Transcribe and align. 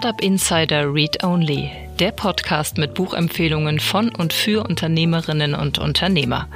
Startup 0.00 0.22
Insider 0.22 0.94
Read 0.94 1.22
Only, 1.22 1.70
der 1.98 2.10
Podcast 2.10 2.78
mit 2.78 2.94
Buchempfehlungen 2.94 3.78
von 3.80 4.08
und 4.08 4.32
für 4.32 4.64
Unternehmerinnen 4.66 5.54
und 5.54 5.78
Unternehmer. 5.78 6.48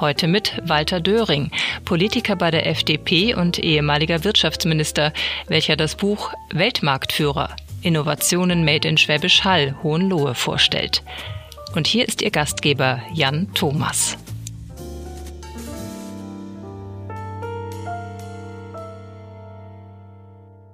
Heute 0.00 0.26
mit 0.26 0.58
Walter 0.64 1.00
Döring, 1.00 1.50
Politiker 1.84 2.36
bei 2.36 2.50
der 2.50 2.66
FDP 2.66 3.34
und 3.34 3.58
ehemaliger 3.58 4.24
Wirtschaftsminister, 4.24 5.12
welcher 5.46 5.76
das 5.76 5.94
Buch 5.94 6.32
Weltmarktführer 6.54 7.54
Innovationen 7.82 8.64
made 8.64 8.88
in 8.88 8.96
Schwäbisch 8.96 9.44
Hall 9.44 9.76
Hohenlohe 9.82 10.34
vorstellt. 10.34 11.02
Und 11.74 11.86
hier 11.86 12.08
ist 12.08 12.22
Ihr 12.22 12.30
Gastgeber 12.30 13.02
Jan 13.12 13.52
Thomas. 13.52 14.16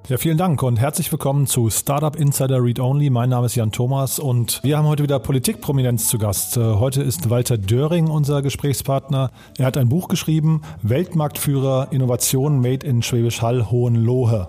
Ja, 0.09 0.17
vielen 0.17 0.37
Dank 0.37 0.65
und 0.65 0.81
herzlich 0.81 1.13
willkommen 1.13 1.47
zu 1.47 1.71
Startup 1.71 2.17
Insider 2.17 2.61
Read 2.61 2.81
Only. 2.81 3.09
Mein 3.09 3.31
Name 3.31 3.47
ist 3.47 3.55
Jan 3.55 3.71
Thomas 3.71 4.19
und 4.19 4.59
wir 4.65 4.77
haben 4.77 4.89
heute 4.89 5.05
wieder 5.05 5.21
Politikprominenz 5.21 6.09
zu 6.09 6.19
Gast. 6.19 6.57
Äh, 6.57 6.61
heute 6.61 7.05
ist 7.05 7.31
Walter 7.31 7.57
Döring 7.57 8.09
unser 8.09 8.43
Gesprächspartner. 8.43 9.31
Er 9.59 9.65
hat 9.65 9.77
ein 9.77 9.89
Buch 9.89 10.09
geschrieben, 10.09 10.63
Weltmarktführer 10.83 11.93
Innovationen 11.93 12.61
Made 12.61 12.85
in 12.85 13.03
Schwäbisch 13.03 13.43
Hall 13.43 13.71
Hohenlohe. 13.71 14.49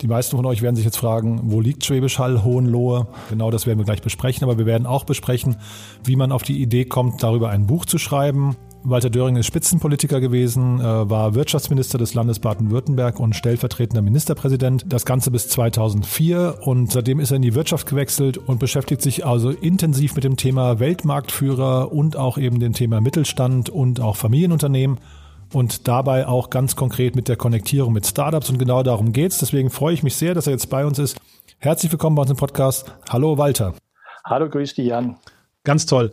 Die 0.00 0.08
meisten 0.08 0.36
von 0.36 0.44
euch 0.44 0.60
werden 0.60 0.74
sich 0.74 0.86
jetzt 0.86 0.96
fragen, 0.96 1.40
wo 1.44 1.60
liegt 1.60 1.84
Schwäbisch 1.84 2.18
Hall, 2.18 2.42
Hohenlohe? 2.42 3.06
Genau 3.28 3.52
das 3.52 3.68
werden 3.68 3.78
wir 3.78 3.84
gleich 3.84 4.02
besprechen, 4.02 4.42
aber 4.42 4.58
wir 4.58 4.66
werden 4.66 4.86
auch 4.86 5.04
besprechen, 5.04 5.56
wie 6.02 6.16
man 6.16 6.32
auf 6.32 6.42
die 6.42 6.60
Idee 6.60 6.84
kommt, 6.84 7.22
darüber 7.22 7.50
ein 7.50 7.68
Buch 7.68 7.84
zu 7.84 7.98
schreiben, 7.98 8.56
Walter 8.82 9.10
Döring 9.10 9.36
ist 9.36 9.46
Spitzenpolitiker 9.46 10.20
gewesen, 10.20 10.80
äh, 10.80 10.82
war 10.82 11.34
Wirtschaftsminister 11.34 11.98
des 11.98 12.14
Landes 12.14 12.38
Baden-Württemberg 12.38 13.20
und 13.20 13.36
stellvertretender 13.36 14.00
Ministerpräsident. 14.00 14.84
Das 14.88 15.04
Ganze 15.04 15.30
bis 15.30 15.48
2004 15.48 16.60
und 16.62 16.90
seitdem 16.90 17.20
ist 17.20 17.30
er 17.30 17.36
in 17.36 17.42
die 17.42 17.54
Wirtschaft 17.54 17.86
gewechselt 17.86 18.38
und 18.38 18.58
beschäftigt 18.58 19.02
sich 19.02 19.26
also 19.26 19.50
intensiv 19.50 20.14
mit 20.14 20.24
dem 20.24 20.36
Thema 20.38 20.80
Weltmarktführer 20.80 21.92
und 21.92 22.16
auch 22.16 22.38
eben 22.38 22.58
dem 22.58 22.72
Thema 22.72 23.02
Mittelstand 23.02 23.68
und 23.68 24.00
auch 24.00 24.16
Familienunternehmen 24.16 24.98
und 25.52 25.86
dabei 25.86 26.26
auch 26.26 26.48
ganz 26.48 26.74
konkret 26.74 27.16
mit 27.16 27.28
der 27.28 27.36
Konnektierung 27.36 27.92
mit 27.92 28.06
Startups 28.06 28.48
und 28.48 28.58
genau 28.58 28.82
darum 28.82 29.12
geht's. 29.12 29.38
Deswegen 29.38 29.68
freue 29.68 29.92
ich 29.92 30.02
mich 30.02 30.16
sehr, 30.16 30.32
dass 30.32 30.46
er 30.46 30.54
jetzt 30.54 30.70
bei 30.70 30.86
uns 30.86 30.98
ist. 30.98 31.18
Herzlich 31.58 31.92
willkommen 31.92 32.16
bei 32.16 32.22
uns 32.22 32.30
im 32.30 32.38
Podcast. 32.38 32.90
Hallo 33.10 33.36
Walter. 33.36 33.74
Hallo, 34.24 34.48
grüß 34.48 34.74
dich 34.74 34.86
Jan. 34.86 35.16
Ganz 35.64 35.84
toll. 35.84 36.12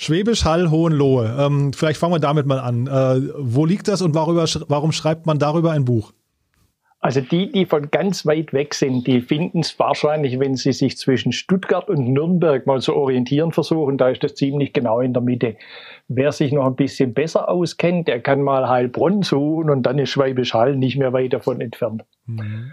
Schwäbisch 0.00 0.46
Hall 0.46 0.70
Hohenlohe. 0.70 1.36
Ähm, 1.38 1.74
vielleicht 1.74 2.00
fangen 2.00 2.14
wir 2.14 2.20
damit 2.20 2.46
mal 2.46 2.58
an. 2.58 2.86
Äh, 2.86 3.32
wo 3.36 3.66
liegt 3.66 3.86
das 3.86 4.00
und 4.00 4.14
worüber, 4.14 4.46
warum 4.68 4.92
schreibt 4.92 5.26
man 5.26 5.38
darüber 5.38 5.72
ein 5.72 5.84
Buch? 5.84 6.12
Also 7.00 7.20
die, 7.20 7.52
die 7.52 7.66
von 7.66 7.90
ganz 7.90 8.24
weit 8.24 8.54
weg 8.54 8.72
sind, 8.72 9.06
die 9.06 9.20
finden 9.20 9.60
es 9.60 9.78
wahrscheinlich, 9.78 10.40
wenn 10.40 10.56
sie 10.56 10.72
sich 10.72 10.96
zwischen 10.96 11.32
Stuttgart 11.32 11.90
und 11.90 12.08
Nürnberg 12.14 12.66
mal 12.66 12.80
zu 12.80 12.96
orientieren 12.96 13.52
versuchen, 13.52 13.98
da 13.98 14.08
ist 14.08 14.24
das 14.24 14.36
ziemlich 14.36 14.72
genau 14.72 15.00
in 15.00 15.12
der 15.12 15.22
Mitte. 15.22 15.56
Wer 16.08 16.32
sich 16.32 16.52
noch 16.52 16.64
ein 16.64 16.76
bisschen 16.76 17.12
besser 17.12 17.50
auskennt, 17.50 18.08
der 18.08 18.20
kann 18.22 18.40
mal 18.40 18.70
Heilbronn 18.70 19.22
suchen 19.22 19.68
und 19.68 19.82
dann 19.82 19.98
ist 19.98 20.08
Schwäbisch 20.08 20.54
Hall 20.54 20.76
nicht 20.76 20.96
mehr 20.96 21.12
weit 21.12 21.34
davon 21.34 21.60
entfernt. 21.60 22.04
Mhm. 22.24 22.72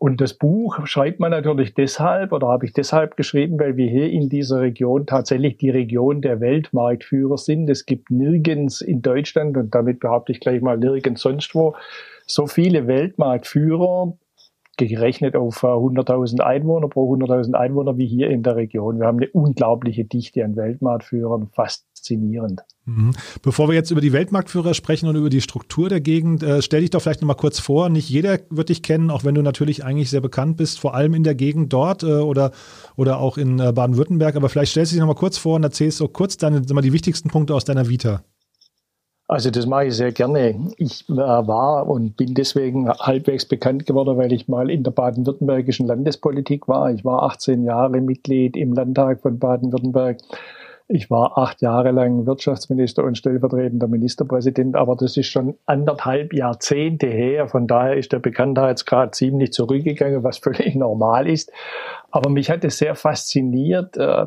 Und 0.00 0.20
das 0.20 0.34
Buch 0.34 0.86
schreibt 0.86 1.18
man 1.18 1.32
natürlich 1.32 1.74
deshalb 1.74 2.32
oder 2.32 2.46
habe 2.46 2.64
ich 2.64 2.72
deshalb 2.72 3.16
geschrieben, 3.16 3.58
weil 3.58 3.76
wir 3.76 3.90
hier 3.90 4.08
in 4.08 4.28
dieser 4.28 4.60
Region 4.60 5.06
tatsächlich 5.06 5.56
die 5.56 5.70
Region 5.70 6.22
der 6.22 6.40
Weltmarktführer 6.40 7.36
sind. 7.36 7.68
Es 7.68 7.84
gibt 7.84 8.08
nirgends 8.08 8.80
in 8.80 9.02
Deutschland 9.02 9.56
und 9.56 9.74
damit 9.74 9.98
behaupte 9.98 10.30
ich 10.30 10.38
gleich 10.38 10.62
mal 10.62 10.78
nirgends 10.78 11.22
sonst 11.22 11.52
wo 11.54 11.74
so 12.26 12.46
viele 12.46 12.86
Weltmarktführer 12.86 14.16
gerechnet 14.76 15.34
auf 15.34 15.64
100.000 15.64 16.40
Einwohner 16.40 16.88
pro 16.88 17.12
100.000 17.14 17.54
Einwohner 17.54 17.98
wie 17.98 18.06
hier 18.06 18.30
in 18.30 18.44
der 18.44 18.54
Region. 18.54 19.00
Wir 19.00 19.06
haben 19.06 19.18
eine 19.18 19.30
unglaubliche 19.32 20.04
Dichte 20.04 20.44
an 20.44 20.54
Weltmarktführern, 20.54 21.48
faszinierend. 22.08 22.60
Mhm. 22.86 23.12
Bevor 23.42 23.68
wir 23.68 23.74
jetzt 23.74 23.90
über 23.90 24.00
die 24.00 24.12
Weltmarktführer 24.12 24.74
sprechen 24.74 25.08
und 25.08 25.16
über 25.16 25.30
die 25.30 25.40
Struktur 25.40 25.88
der 25.88 26.00
Gegend, 26.00 26.42
äh, 26.42 26.62
stell 26.62 26.80
dich 26.80 26.90
doch 26.90 27.02
vielleicht 27.02 27.20
noch 27.20 27.28
mal 27.28 27.34
kurz 27.34 27.60
vor. 27.60 27.88
Nicht 27.88 28.08
jeder 28.08 28.38
wird 28.50 28.70
dich 28.70 28.82
kennen, 28.82 29.10
auch 29.10 29.24
wenn 29.24 29.34
du 29.34 29.42
natürlich 29.42 29.84
eigentlich 29.84 30.10
sehr 30.10 30.20
bekannt 30.20 30.56
bist, 30.56 30.78
vor 30.78 30.94
allem 30.94 31.14
in 31.14 31.22
der 31.22 31.34
Gegend 31.34 31.72
dort 31.72 32.02
äh, 32.02 32.06
oder, 32.06 32.52
oder 32.96 33.18
auch 33.18 33.36
in 33.36 33.58
äh, 33.58 33.72
Baden-Württemberg. 33.72 34.36
Aber 34.36 34.48
vielleicht 34.48 34.72
stellst 34.72 34.92
du 34.92 34.94
dich 34.94 35.00
noch 35.00 35.08
mal 35.08 35.14
kurz 35.14 35.38
vor 35.38 35.56
und 35.56 35.64
erzählst 35.64 35.98
so 35.98 36.08
kurz 36.08 36.36
deine, 36.36 36.62
mal 36.72 36.80
die 36.80 36.92
wichtigsten 36.92 37.28
Punkte 37.28 37.54
aus 37.54 37.64
deiner 37.64 37.88
Vita. 37.88 38.22
Also 39.30 39.50
das 39.50 39.66
mache 39.66 39.88
ich 39.88 39.94
sehr 39.94 40.12
gerne. 40.12 40.58
Ich 40.78 41.06
äh, 41.10 41.14
war 41.14 41.86
und 41.86 42.16
bin 42.16 42.32
deswegen 42.32 42.88
halbwegs 42.88 43.44
bekannt 43.44 43.84
geworden, 43.84 44.16
weil 44.16 44.32
ich 44.32 44.48
mal 44.48 44.70
in 44.70 44.84
der 44.84 44.92
baden-württembergischen 44.92 45.86
Landespolitik 45.86 46.66
war. 46.66 46.90
Ich 46.90 47.04
war 47.04 47.24
18 47.24 47.62
Jahre 47.64 48.00
Mitglied 48.00 48.56
im 48.56 48.72
Landtag 48.72 49.20
von 49.20 49.38
Baden-Württemberg. 49.38 50.20
Ich 50.90 51.10
war 51.10 51.36
acht 51.36 51.60
Jahre 51.60 51.90
lang 51.90 52.24
Wirtschaftsminister 52.24 53.04
und 53.04 53.18
stellvertretender 53.18 53.88
Ministerpräsident, 53.88 54.74
aber 54.74 54.96
das 54.96 55.18
ist 55.18 55.26
schon 55.26 55.54
anderthalb 55.66 56.32
Jahrzehnte 56.32 57.06
her. 57.06 57.46
Von 57.46 57.66
daher 57.66 57.98
ist 57.98 58.12
der 58.12 58.20
Bekanntheitsgrad 58.20 59.14
ziemlich 59.14 59.52
zurückgegangen, 59.52 60.24
was 60.24 60.38
völlig 60.42 60.74
normal 60.74 61.28
ist. 61.28 61.52
Aber 62.10 62.30
mich 62.30 62.50
hat 62.50 62.64
es 62.64 62.78
sehr 62.78 62.94
fasziniert, 62.94 63.98
äh, 63.98 64.26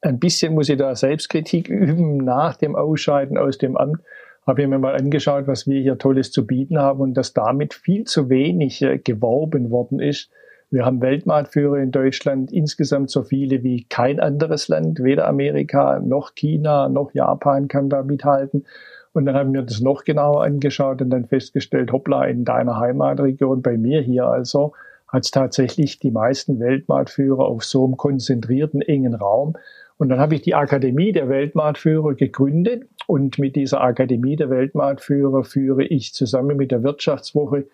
ein 0.00 0.18
bisschen 0.18 0.54
muss 0.54 0.68
ich 0.68 0.78
da 0.78 0.94
Selbstkritik 0.94 1.68
üben 1.68 2.18
nach 2.18 2.56
dem 2.56 2.74
Ausscheiden 2.74 3.36
aus 3.36 3.58
dem 3.58 3.76
Amt. 3.76 4.00
Habe 4.46 4.62
ich 4.62 4.68
mir 4.68 4.78
mal 4.78 4.94
angeschaut, 4.96 5.46
was 5.46 5.66
wir 5.66 5.82
hier 5.82 5.98
Tolles 5.98 6.32
zu 6.32 6.46
bieten 6.46 6.78
haben 6.78 7.00
und 7.00 7.14
dass 7.14 7.34
damit 7.34 7.74
viel 7.74 8.04
zu 8.04 8.30
wenig 8.30 8.80
äh, 8.80 8.98
geworben 8.98 9.70
worden 9.70 10.00
ist. 10.00 10.30
Wir 10.70 10.84
haben 10.84 11.00
Weltmarktführer 11.00 11.78
in 11.78 11.92
Deutschland 11.92 12.52
insgesamt 12.52 13.08
so 13.08 13.22
viele 13.22 13.62
wie 13.62 13.84
kein 13.84 14.20
anderes 14.20 14.68
Land. 14.68 15.02
Weder 15.02 15.26
Amerika 15.26 15.98
noch 15.98 16.34
China 16.34 16.90
noch 16.90 17.14
Japan 17.14 17.68
kann 17.68 17.88
da 17.88 18.02
mithalten. 18.02 18.66
Und 19.14 19.24
dann 19.24 19.34
haben 19.34 19.54
wir 19.54 19.62
das 19.62 19.80
noch 19.80 20.04
genauer 20.04 20.44
angeschaut 20.44 21.00
und 21.00 21.08
dann 21.08 21.24
festgestellt, 21.24 21.90
hoppla, 21.90 22.26
in 22.26 22.44
deiner 22.44 22.78
Heimatregion, 22.78 23.62
bei 23.62 23.78
mir 23.78 24.02
hier 24.02 24.26
also, 24.26 24.74
hat 25.08 25.24
es 25.24 25.30
tatsächlich 25.30 25.98
die 26.00 26.10
meisten 26.10 26.60
Weltmarktführer 26.60 27.46
auf 27.46 27.64
so 27.64 27.86
einem 27.86 27.96
konzentrierten, 27.96 28.82
engen 28.82 29.14
Raum. 29.14 29.54
Und 29.96 30.10
dann 30.10 30.20
habe 30.20 30.34
ich 30.34 30.42
die 30.42 30.54
Akademie 30.54 31.12
der 31.12 31.30
Weltmarktführer 31.30 32.14
gegründet 32.14 32.86
und 33.06 33.38
mit 33.38 33.56
dieser 33.56 33.80
Akademie 33.80 34.36
der 34.36 34.50
Weltmarktführer 34.50 35.44
führe 35.44 35.84
ich 35.84 36.12
zusammen 36.12 36.58
mit 36.58 36.70
der 36.70 36.82
Wirtschaftswoche 36.82 37.66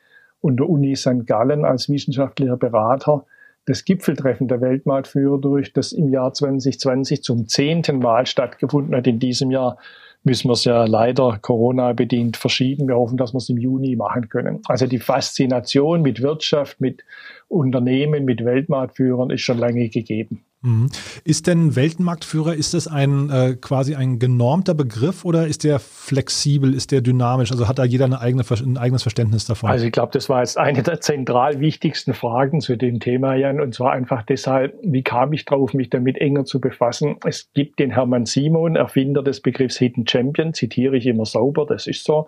und 0.44 0.58
der 0.58 0.68
Uni 0.68 0.94
St. 0.94 1.26
Gallen 1.26 1.64
als 1.64 1.88
wissenschaftlicher 1.88 2.58
Berater 2.58 3.24
das 3.64 3.86
Gipfeltreffen 3.86 4.46
der 4.46 4.60
Weltmarktführer 4.60 5.40
durch, 5.40 5.72
das 5.72 5.92
im 5.92 6.10
Jahr 6.10 6.34
2020 6.34 7.22
zum 7.22 7.48
zehnten 7.48 7.98
Mal 7.98 8.26
stattgefunden 8.26 8.94
hat. 8.94 9.06
In 9.06 9.18
diesem 9.18 9.50
Jahr 9.50 9.78
müssen 10.22 10.48
wir 10.48 10.52
es 10.52 10.64
ja 10.64 10.84
leider 10.84 11.38
Corona-bedingt 11.40 12.36
verschieben. 12.36 12.88
Wir 12.88 12.96
hoffen, 12.96 13.16
dass 13.16 13.32
wir 13.32 13.38
es 13.38 13.48
im 13.48 13.56
Juni 13.56 13.96
machen 13.96 14.28
können. 14.28 14.60
Also 14.68 14.86
die 14.86 14.98
Faszination 14.98 16.02
mit 16.02 16.20
Wirtschaft, 16.20 16.78
mit 16.78 17.04
Unternehmen, 17.48 18.26
mit 18.26 18.44
Weltmarktführern 18.44 19.30
ist 19.30 19.40
schon 19.40 19.56
lange 19.56 19.88
gegeben. 19.88 20.44
Mhm. 20.64 20.88
Ist 21.24 21.46
denn 21.46 21.76
Weltmarktführer, 21.76 22.54
ist 22.54 22.72
das 22.72 22.88
ein 22.88 23.28
äh, 23.28 23.54
quasi 23.60 23.94
ein 23.94 24.18
genormter 24.18 24.72
Begriff 24.72 25.24
oder 25.24 25.46
ist 25.46 25.62
der 25.62 25.78
flexibel, 25.78 26.72
ist 26.72 26.90
der 26.90 27.02
dynamisch? 27.02 27.52
Also 27.52 27.68
hat 27.68 27.78
da 27.78 27.84
jeder 27.84 28.06
eine 28.06 28.20
eigene, 28.20 28.44
ein 28.50 28.78
eigenes 28.78 29.02
Verständnis 29.02 29.44
davon? 29.44 29.68
Also 29.68 29.84
ich 29.84 29.92
glaube, 29.92 30.12
das 30.12 30.30
war 30.30 30.40
jetzt 30.40 30.56
eine 30.56 30.82
der 30.82 31.00
zentral 31.00 31.60
wichtigsten 31.60 32.14
Fragen 32.14 32.62
zu 32.62 32.76
dem 32.76 32.98
Thema, 32.98 33.34
Jan. 33.34 33.60
Und 33.60 33.74
zwar 33.74 33.92
einfach 33.92 34.22
deshalb, 34.22 34.74
wie 34.82 35.02
kam 35.02 35.34
ich 35.34 35.44
drauf, 35.44 35.74
mich 35.74 35.90
damit 35.90 36.16
enger 36.16 36.46
zu 36.46 36.60
befassen? 36.60 37.16
Es 37.26 37.50
gibt 37.52 37.78
den 37.78 37.90
Hermann 37.90 38.24
Simon, 38.24 38.76
Erfinder 38.76 39.22
des 39.22 39.40
Begriffs 39.40 39.76
Hidden 39.76 40.08
Champion, 40.08 40.54
zitiere 40.54 40.96
ich 40.96 41.06
immer 41.06 41.26
sauber, 41.26 41.66
das 41.66 41.86
ist 41.86 42.04
so. 42.04 42.26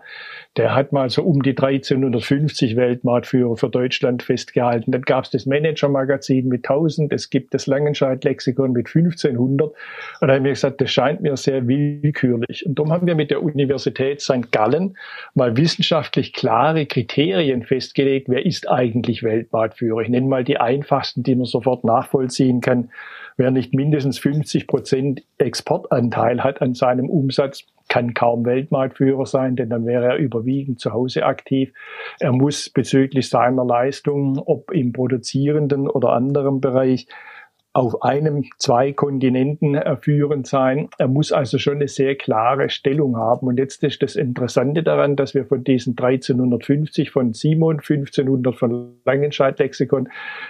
Der 0.58 0.74
hat 0.74 0.92
mal 0.92 1.08
so 1.08 1.22
um 1.22 1.42
die 1.42 1.50
1350 1.50 2.76
Weltmarktführer 2.76 3.56
für 3.56 3.70
Deutschland 3.70 4.22
festgehalten. 4.22 4.92
Dann 4.92 5.02
gab 5.02 5.24
es 5.24 5.30
das 5.30 5.46
Manager-Magazin 5.46 6.48
mit 6.48 6.68
1000, 6.68 7.14
es 7.14 7.30
gibt 7.30 7.54
das 7.54 7.66
Langenscheid-Lexikon 8.26 8.72
mit 8.72 8.88
1500. 8.88 9.72
Und 10.20 10.28
da 10.28 10.34
haben 10.34 10.44
wir 10.44 10.52
gesagt, 10.52 10.80
das 10.80 10.90
scheint 10.90 11.20
mir 11.20 11.36
sehr 11.36 11.66
willkürlich. 11.66 12.66
Und 12.66 12.78
darum 12.78 12.92
haben 12.92 13.06
wir 13.06 13.14
mit 13.14 13.30
der 13.30 13.42
Universität 13.42 14.20
St. 14.20 14.50
Gallen 14.50 14.96
mal 15.34 15.56
wissenschaftlich 15.56 16.32
klare 16.32 16.86
Kriterien 16.86 17.62
festgelegt, 17.62 18.28
wer 18.28 18.44
ist 18.44 18.68
eigentlich 18.68 19.22
Weltmarktführer. 19.22 20.00
Ich 20.00 20.08
nenne 20.08 20.26
mal 20.26 20.44
die 20.44 20.58
einfachsten, 20.58 21.22
die 21.22 21.34
man 21.34 21.46
sofort 21.46 21.84
nachvollziehen 21.84 22.60
kann. 22.60 22.90
Wer 23.38 23.50
nicht 23.50 23.74
mindestens 23.74 24.18
50 24.18 24.66
Prozent 24.66 25.22
Exportanteil 25.36 26.42
hat 26.42 26.62
an 26.62 26.72
seinem 26.74 27.10
Umsatz, 27.10 27.66
kann 27.88 28.14
kaum 28.14 28.44
Weltmarktführer 28.44 29.26
sein, 29.26 29.56
denn 29.56 29.68
dann 29.68 29.86
wäre 29.86 30.06
er 30.06 30.16
überwiegend 30.16 30.80
zu 30.80 30.92
Hause 30.92 31.24
aktiv. 31.24 31.72
Er 32.18 32.32
muss 32.32 32.70
bezüglich 32.70 33.28
seiner 33.28 33.64
Leistung, 33.64 34.38
ob 34.38 34.72
im 34.72 34.92
produzierenden 34.92 35.88
oder 35.88 36.10
anderen 36.10 36.60
Bereich, 36.60 37.06
auf 37.76 38.02
einem, 38.02 38.44
zwei 38.56 38.92
Kontinenten 38.92 39.74
äh, 39.74 39.96
führend 39.98 40.46
sein. 40.46 40.88
Er 40.96 41.08
muss 41.08 41.30
also 41.30 41.58
schon 41.58 41.74
eine 41.74 41.88
sehr 41.88 42.14
klare 42.16 42.70
Stellung 42.70 43.18
haben. 43.18 43.46
Und 43.46 43.58
jetzt 43.58 43.84
ist 43.84 44.02
das 44.02 44.16
Interessante 44.16 44.82
daran, 44.82 45.14
dass 45.14 45.34
wir 45.34 45.44
von 45.44 45.62
diesen 45.62 45.90
1350 45.90 47.10
von 47.10 47.34
Simon, 47.34 47.76
1500 47.76 48.56
von 48.56 48.94
Langenscheidt-Lexikon 49.04 50.08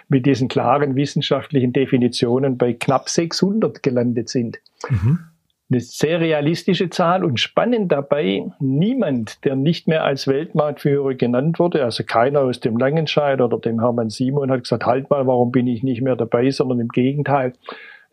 mit 0.09 0.25
diesen 0.25 0.47
klaren 0.47 0.95
wissenschaftlichen 0.95 1.73
Definitionen 1.73 2.59
bei 2.59 2.75
knapp 2.75 3.09
600 3.09 3.83
gelandet 3.83 4.29
sind. 4.29 4.59
Mhm 4.89 5.19
eine 5.69 5.81
sehr 5.81 6.21
realistische 6.21 6.91
Zahl 6.91 7.25
und 7.25 7.41
spannend 7.41 7.91
dabei, 7.91 8.45
niemand, 8.61 9.45
der 9.45 9.57
nicht 9.57 9.89
mehr 9.89 10.05
als 10.05 10.29
Weltmarktführer 10.29 11.15
genannt 11.15 11.59
wurde, 11.59 11.85
also 11.85 12.05
keiner 12.05 12.43
aus 12.43 12.61
dem 12.61 12.77
Langenscheid 12.77 13.41
oder 13.41 13.59
dem 13.59 13.81
Hermann 13.81 14.11
Simon 14.11 14.51
hat 14.51 14.63
gesagt, 14.63 14.87
halt 14.87 15.11
mal, 15.11 15.27
warum 15.27 15.51
bin 15.51 15.67
ich 15.67 15.83
nicht 15.83 16.03
mehr 16.03 16.15
dabei, 16.15 16.51
sondern 16.51 16.81
im 16.81 16.89
Gegenteil. 16.89 17.53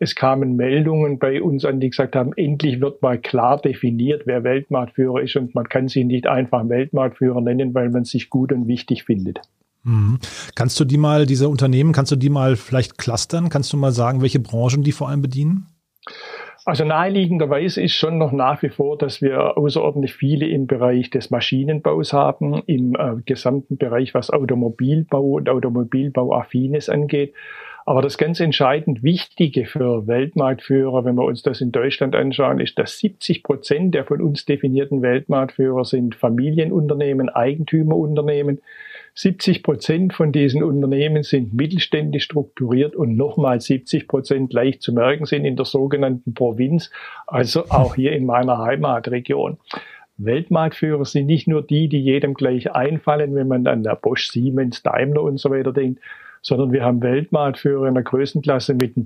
Es 0.00 0.16
kamen 0.16 0.56
Meldungen 0.56 1.20
bei 1.20 1.40
uns 1.40 1.64
an, 1.64 1.78
die 1.78 1.90
gesagt 1.90 2.16
haben, 2.16 2.32
endlich 2.34 2.80
wird 2.80 3.00
mal 3.00 3.18
klar 3.18 3.60
definiert, 3.60 4.22
wer 4.26 4.42
Weltmarktführer 4.42 5.22
ist 5.22 5.36
und 5.36 5.54
man 5.54 5.68
kann 5.68 5.86
sie 5.86 6.04
nicht 6.04 6.26
einfach 6.26 6.68
Weltmarktführer 6.68 7.40
nennen, 7.40 7.72
weil 7.74 7.90
man 7.90 8.04
sich 8.04 8.30
gut 8.30 8.52
und 8.52 8.66
wichtig 8.66 9.04
findet. 9.04 9.40
Mhm. 9.84 10.18
Kannst 10.56 10.80
du 10.80 10.84
die 10.84 10.96
mal, 10.96 11.26
diese 11.26 11.48
Unternehmen, 11.48 11.92
kannst 11.92 12.10
du 12.10 12.16
die 12.16 12.30
mal 12.30 12.56
vielleicht 12.56 12.98
clustern? 12.98 13.48
Kannst 13.48 13.72
du 13.72 13.76
mal 13.76 13.92
sagen, 13.92 14.22
welche 14.22 14.40
Branchen 14.40 14.82
die 14.82 14.92
vor 14.92 15.08
allem 15.08 15.22
bedienen? 15.22 15.68
Also 16.66 16.84
naheliegenderweise 16.84 17.82
ist 17.82 17.92
schon 17.92 18.16
noch 18.16 18.32
nach 18.32 18.62
wie 18.62 18.70
vor, 18.70 18.96
dass 18.96 19.20
wir 19.20 19.58
außerordentlich 19.58 20.14
viele 20.14 20.46
im 20.46 20.66
Bereich 20.66 21.10
des 21.10 21.30
Maschinenbaus 21.30 22.14
haben, 22.14 22.62
im 22.66 22.94
äh, 22.94 23.16
gesamten 23.26 23.76
Bereich, 23.76 24.14
was 24.14 24.30
Automobilbau 24.30 25.22
und 25.22 25.50
Automobilbauaffines 25.50 26.88
angeht. 26.88 27.34
Aber 27.86 28.00
das 28.00 28.16
ganz 28.16 28.40
entscheidend 28.40 29.02
Wichtige 29.02 29.66
für 29.66 30.06
Weltmarktführer, 30.06 31.04
wenn 31.04 31.16
wir 31.16 31.24
uns 31.24 31.42
das 31.42 31.60
in 31.60 31.70
Deutschland 31.70 32.16
anschauen, 32.16 32.58
ist, 32.60 32.78
dass 32.78 32.98
70 32.98 33.42
Prozent 33.42 33.94
der 33.94 34.06
von 34.06 34.22
uns 34.22 34.46
definierten 34.46 35.02
Weltmarktführer 35.02 35.84
sind 35.84 36.14
Familienunternehmen, 36.14 37.28
Eigentümerunternehmen. 37.28 38.62
70 39.16 39.62
Prozent 39.62 40.12
von 40.12 40.32
diesen 40.32 40.62
Unternehmen 40.62 41.22
sind 41.22 41.54
mittelständisch 41.54 42.24
strukturiert 42.24 42.96
und 42.96 43.16
nochmal 43.16 43.60
70 43.60 44.08
Prozent 44.08 44.52
leicht 44.52 44.82
zu 44.82 44.92
merken 44.92 45.24
sind 45.24 45.44
in 45.44 45.54
der 45.54 45.66
sogenannten 45.66 46.34
Provinz, 46.34 46.90
also 47.26 47.66
auch 47.68 47.94
hier 47.94 48.12
in 48.12 48.26
meiner 48.26 48.58
Heimatregion. 48.58 49.58
Weltmarktführer 50.16 51.04
sind 51.04 51.26
nicht 51.26 51.46
nur 51.46 51.62
die, 51.62 51.88
die 51.88 52.00
jedem 52.00 52.34
gleich 52.34 52.72
einfallen, 52.72 53.34
wenn 53.34 53.48
man 53.48 53.66
an 53.66 53.82
der 53.82 53.96
Bosch, 53.96 54.28
Siemens, 54.28 54.82
Daimler 54.82 55.22
und 55.22 55.38
so 55.38 55.50
weiter 55.50 55.72
denkt, 55.72 56.00
sondern 56.42 56.72
wir 56.72 56.84
haben 56.84 57.02
Weltmarktführer 57.02 57.86
in 57.86 57.94
der 57.94 58.02
Größenklasse 58.02 58.74
mit 58.74 58.96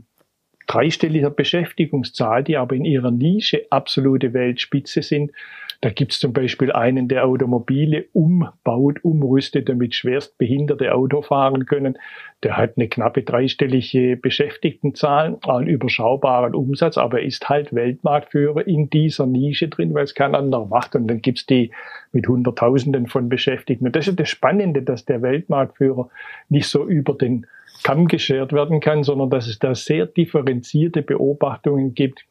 dreistelliger 0.68 1.30
Beschäftigungszahl, 1.30 2.44
die 2.44 2.56
aber 2.56 2.76
in 2.76 2.84
ihrer 2.84 3.10
Nische 3.10 3.66
absolute 3.70 4.32
Weltspitze 4.32 5.02
sind. 5.02 5.32
Da 5.80 5.90
gibt 5.90 6.12
es 6.12 6.18
zum 6.18 6.32
Beispiel 6.32 6.72
einen, 6.72 7.06
der 7.06 7.24
Automobile 7.24 8.06
umbaut, 8.12 8.98
umrüstet, 9.04 9.68
damit 9.68 9.94
schwerst 9.94 10.36
behinderte 10.36 10.92
Auto 10.92 11.22
fahren 11.22 11.66
können. 11.66 11.96
Der 12.42 12.56
hat 12.56 12.72
eine 12.76 12.88
knappe 12.88 13.22
dreistellige 13.22 14.16
Beschäftigtenzahl, 14.16 15.38
einen 15.46 15.68
überschaubaren 15.68 16.56
Umsatz, 16.56 16.98
aber 16.98 17.22
ist 17.22 17.48
halt 17.48 17.72
Weltmarktführer 17.72 18.66
in 18.66 18.90
dieser 18.90 19.26
Nische 19.26 19.68
drin, 19.68 19.94
weil 19.94 20.04
es 20.04 20.16
kein 20.16 20.34
anderer 20.34 20.66
macht. 20.66 20.96
Und 20.96 21.06
dann 21.06 21.22
gibt's 21.22 21.46
die 21.46 21.70
mit 22.10 22.26
Hunderttausenden 22.26 23.06
von 23.06 23.28
Beschäftigten. 23.28 23.86
Und 23.86 23.94
das 23.94 24.08
ist 24.08 24.18
das 24.18 24.28
Spannende, 24.28 24.82
dass 24.82 25.04
der 25.04 25.22
Weltmarktführer 25.22 26.08
nicht 26.48 26.66
so 26.66 26.88
über 26.88 27.14
den 27.14 27.46
Kamm 27.82 28.08
geschert 28.08 28.52
werden 28.52 28.80
kann, 28.80 29.04
sondern 29.04 29.30
dass 29.30 29.46
es 29.46 29.58
da 29.58 29.74
sehr 29.74 30.06
differenzierte 30.06 31.02
Beobachtungen 31.02 31.94
gibt, 31.94 32.24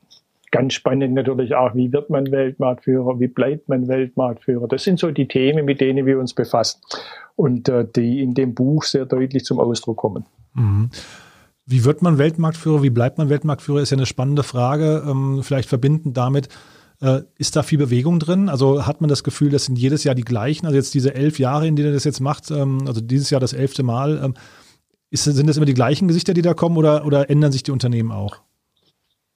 Ganz 0.52 0.74
spannend 0.76 1.14
natürlich 1.14 1.56
auch, 1.56 1.76
wie 1.76 1.92
wird 1.92 2.10
man 2.10 2.32
Weltmarktführer, 2.32 3.20
wie 3.20 3.28
bleibt 3.28 3.68
man 3.68 3.90
Weltmarktführer. 3.90 4.68
Das 4.68 4.84
sind 4.84 4.98
so 4.98 5.12
die 5.12 5.28
Themen, 5.28 5.66
mit 5.66 5.82
denen 5.82 6.06
wir 6.06 6.20
uns 6.20 6.34
befassen 6.34 6.80
und 7.36 7.68
äh, 7.68 7.86
die 7.86 8.24
in 8.24 8.34
dem 8.34 8.56
Buch 8.56 8.84
sehr 8.84 9.06
deutlich 9.06 9.44
zum 9.44 9.60
Ausdruck 9.60 9.98
kommen. 9.98 10.26
Mhm. 10.54 10.90
Wie 11.66 11.84
wird 11.84 12.02
man 12.02 12.18
Weltmarktführer, 12.18 12.82
wie 12.82 12.90
bleibt 12.90 13.18
man 13.18 13.28
Weltmarktführer, 13.28 13.82
ist 13.82 13.90
ja 13.90 13.98
eine 13.98 14.06
spannende 14.06 14.44
Frage. 14.44 15.04
Ähm, 15.06 15.42
vielleicht 15.44 15.68
verbinden 15.68 16.14
damit, 16.14 16.48
äh, 17.02 17.24
ist 17.38 17.58
da 17.58 17.62
viel 17.62 17.78
Bewegung 17.78 18.20
drin? 18.20 18.48
Also 18.48 18.88
hat 18.88 19.02
man 19.02 19.10
das 19.10 19.26
Gefühl, 19.26 19.50
das 19.50 19.66
sind 19.66 19.78
jedes 19.78 20.06
Jahr 20.06 20.16
die 20.16 20.24
gleichen? 20.24 20.66
Also 20.66 20.78
jetzt 20.78 20.94
diese 20.94 21.14
elf 21.14 21.40
Jahre, 21.40 21.68
in 21.68 21.76
denen 21.76 21.90
er 21.90 21.94
das 21.94 22.06
jetzt 22.06 22.22
macht, 22.22 22.52
ähm, 22.52 22.84
also 22.88 23.02
dieses 23.02 23.30
Jahr 23.32 23.42
das 23.42 23.52
elfte 23.52 23.84
Mal, 23.84 24.22
ähm, 24.24 24.34
ist, 25.10 25.24
sind 25.24 25.48
das 25.48 25.58
immer 25.58 25.66
die 25.66 25.74
gleichen 25.74 26.08
Gesichter, 26.08 26.34
die 26.34 26.42
da 26.42 26.54
kommen 26.54 26.78
oder, 26.78 27.06
oder 27.06 27.30
ändern 27.30 27.52
sich 27.52 27.64
die 27.64 27.72
Unternehmen 27.72 28.12
auch? 28.12 28.42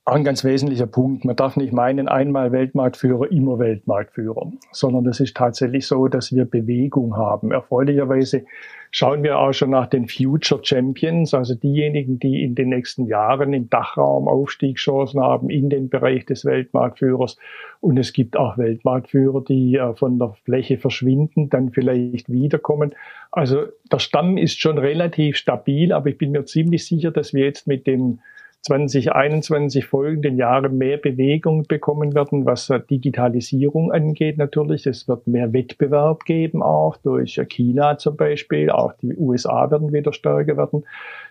Ein 0.06 0.24
ganz 0.24 0.44
wesentlicher 0.44 0.88
Punkt. 0.88 1.26
Man 1.26 1.36
darf 1.36 1.56
nicht 1.56 1.74
meinen, 1.74 2.08
einmal 2.08 2.52
Weltmarktführer, 2.52 3.32
immer 3.32 3.60
Weltmarktführer, 3.60 4.52
sondern 4.72 5.06
es 5.06 5.20
ist 5.20 5.38
tatsächlich 5.38 5.86
so, 5.86 6.08
dass 6.08 6.34
wir 6.34 6.46
Bewegung 6.46 7.16
haben. 7.16 7.52
Erfreulicherweise 7.52 8.46
schauen 8.90 9.22
wir 9.22 9.38
auch 9.38 9.54
schon 9.54 9.70
nach 9.70 9.86
den 9.86 10.08
Future 10.08 10.62
Champions, 10.64 11.36
also 11.36 11.54
diejenigen, 11.54 12.18
die 12.18 12.44
in 12.44 12.56
den 12.56 12.70
nächsten 12.70 13.06
Jahren 13.06 13.54
im 13.54 13.70
Dachraum 13.70 14.28
Aufstiegschancen 14.28 15.22
haben 15.22 15.52
in 15.52 15.70
den 15.70 15.90
Bereich 15.90 16.26
des 16.26 16.46
Weltmarktführers. 16.46 17.38
Und 17.80 17.98
es 17.98 18.12
gibt 18.12 18.36
auch 18.36 18.58
Weltmarktführer, 18.58 19.44
die 19.48 19.76
äh, 19.76 19.94
von 19.96 20.18
der 20.18 20.36
Fläche 20.46 20.80
verschwinden, 20.80 21.52
dann 21.52 21.70
vielleicht 21.70 22.28
wiederkommen. 22.28 22.96
Also 23.32 23.66
der 23.92 24.00
Stamm 24.00 24.38
ist 24.38 24.60
schon 24.60 24.80
relativ 24.80 25.38
stabil, 25.38 25.94
aber 25.94 26.10
ich 26.10 26.18
bin 26.18 26.32
mir 26.32 26.46
ziemlich 26.46 26.88
sicher, 26.88 27.12
dass 27.12 27.36
wir 27.36 27.46
jetzt 27.46 27.68
mit 27.68 27.86
dem 27.86 28.20
2021 28.64 29.86
folgenden 29.86 30.38
Jahren 30.38 30.78
mehr 30.78 30.98
Bewegung 30.98 31.64
bekommen 31.64 32.14
werden, 32.14 32.46
was 32.46 32.72
Digitalisierung 32.90 33.92
angeht 33.92 34.38
natürlich. 34.38 34.86
Es 34.86 35.08
wird 35.08 35.26
mehr 35.26 35.52
Wettbewerb 35.52 36.26
geben, 36.26 36.62
auch 36.62 36.98
durch 36.98 37.42
China 37.50 37.98
zum 37.98 38.18
Beispiel. 38.18 38.70
Auch 38.70 38.94
die 39.02 39.16
USA 39.16 39.72
werden 39.72 39.92
wieder 39.92 40.14
stärker 40.14 40.58
werden. 40.58 40.86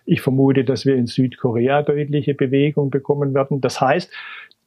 Ich 0.07 0.23
vermute, 0.23 0.65
dass 0.65 0.85
wir 0.87 0.97
in 0.97 1.07
Südkorea 1.07 1.83
deutliche 1.83 2.35
Bewegung 2.35 2.91
bekommen 2.91 3.33
werden. 3.33 3.61
Das 3.61 3.81
heißt, 3.81 4.11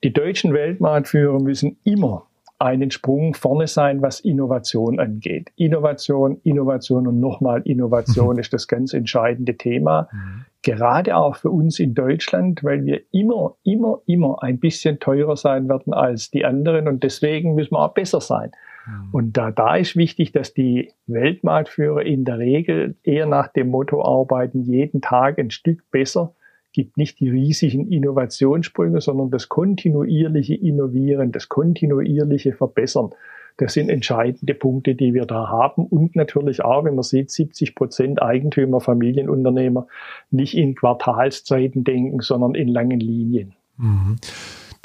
die 0.04 0.14
deutschen 0.14 0.54
Weltmarktführer 0.54 1.40
müssen 1.42 1.78
immer 1.84 2.28
einen 2.60 2.92
Sprung 2.92 3.34
vorne 3.34 3.68
sein, 3.68 4.02
was 4.02 4.20
Innovation 4.20 5.00
angeht. 5.00 5.52
Innovation, 5.56 6.40
Innovation 6.44 7.08
und 7.08 7.20
nochmal 7.20 7.62
Innovation 7.66 8.36
mhm. 8.36 8.40
ist 8.40 8.54
das 8.54 8.68
ganz 8.68 8.94
entscheidende 8.94 9.58
Thema. 9.58 10.08
Mhm. 10.12 10.46
Gerade 10.62 11.18
auch 11.18 11.36
für 11.36 11.50
uns 11.50 11.80
in 11.80 11.94
Deutschland, 11.94 12.64
weil 12.64 12.86
wir 12.86 13.02
immer, 13.12 13.56
immer, 13.64 14.00
immer 14.06 14.42
ein 14.42 14.60
bisschen 14.60 15.00
teurer 15.00 15.36
sein 15.36 15.68
werden 15.68 15.94
als 15.94 16.32
die 16.32 16.46
anderen 16.46 16.88
und 16.88 17.04
deswegen 17.04 17.56
müssen 17.56 17.74
wir 17.74 17.80
auch 17.80 17.94
besser 17.94 18.22
sein. 18.22 18.52
Mhm. 18.86 19.10
Und 19.12 19.38
da, 19.38 19.52
da 19.52 19.76
ist 19.76 19.96
wichtig, 19.96 20.32
dass 20.32 20.54
die 20.54 20.92
Weltmarktführer 21.08 22.04
in 22.04 22.24
der 22.24 22.38
Regel 22.38 22.96
eher 23.04 23.26
nach 23.26 23.50
dem 23.50 23.70
Motto 23.70 24.06
arbeiten, 24.06 24.62
jeden 24.64 25.02
Tag 25.02 25.38
ein 25.38 25.52
Stück 25.52 25.90
besser 25.92 26.34
gibt 26.74 26.98
nicht 26.98 27.20
die 27.20 27.30
riesigen 27.30 27.88
Innovationssprünge, 27.88 29.00
sondern 29.00 29.32
das 29.32 29.48
kontinuierliche 29.48 30.56
Innovieren, 30.56 31.32
das 31.32 31.48
kontinuierliche 31.48 32.54
Verbessern. 32.54 33.12
Das 33.58 33.74
sind 33.74 33.90
entscheidende 33.90 34.56
Punkte, 34.56 34.96
die 34.96 35.14
wir 35.14 35.26
da 35.26 35.48
haben. 35.48 35.86
Und 35.86 36.16
natürlich 36.16 36.64
auch, 36.66 36.84
wenn 36.84 36.96
man 36.96 37.04
sieht, 37.04 37.30
70 37.30 37.76
Prozent 37.76 38.22
Eigentümer, 38.22 38.82
Familienunternehmer 38.82 39.88
nicht 40.32 40.58
in 40.58 40.74
Quartalszeiten 40.74 41.84
denken, 41.84 42.22
sondern 42.22 42.56
in 42.56 42.68
langen 42.68 43.00
Linien. 43.00 43.54
Mhm 43.78 44.18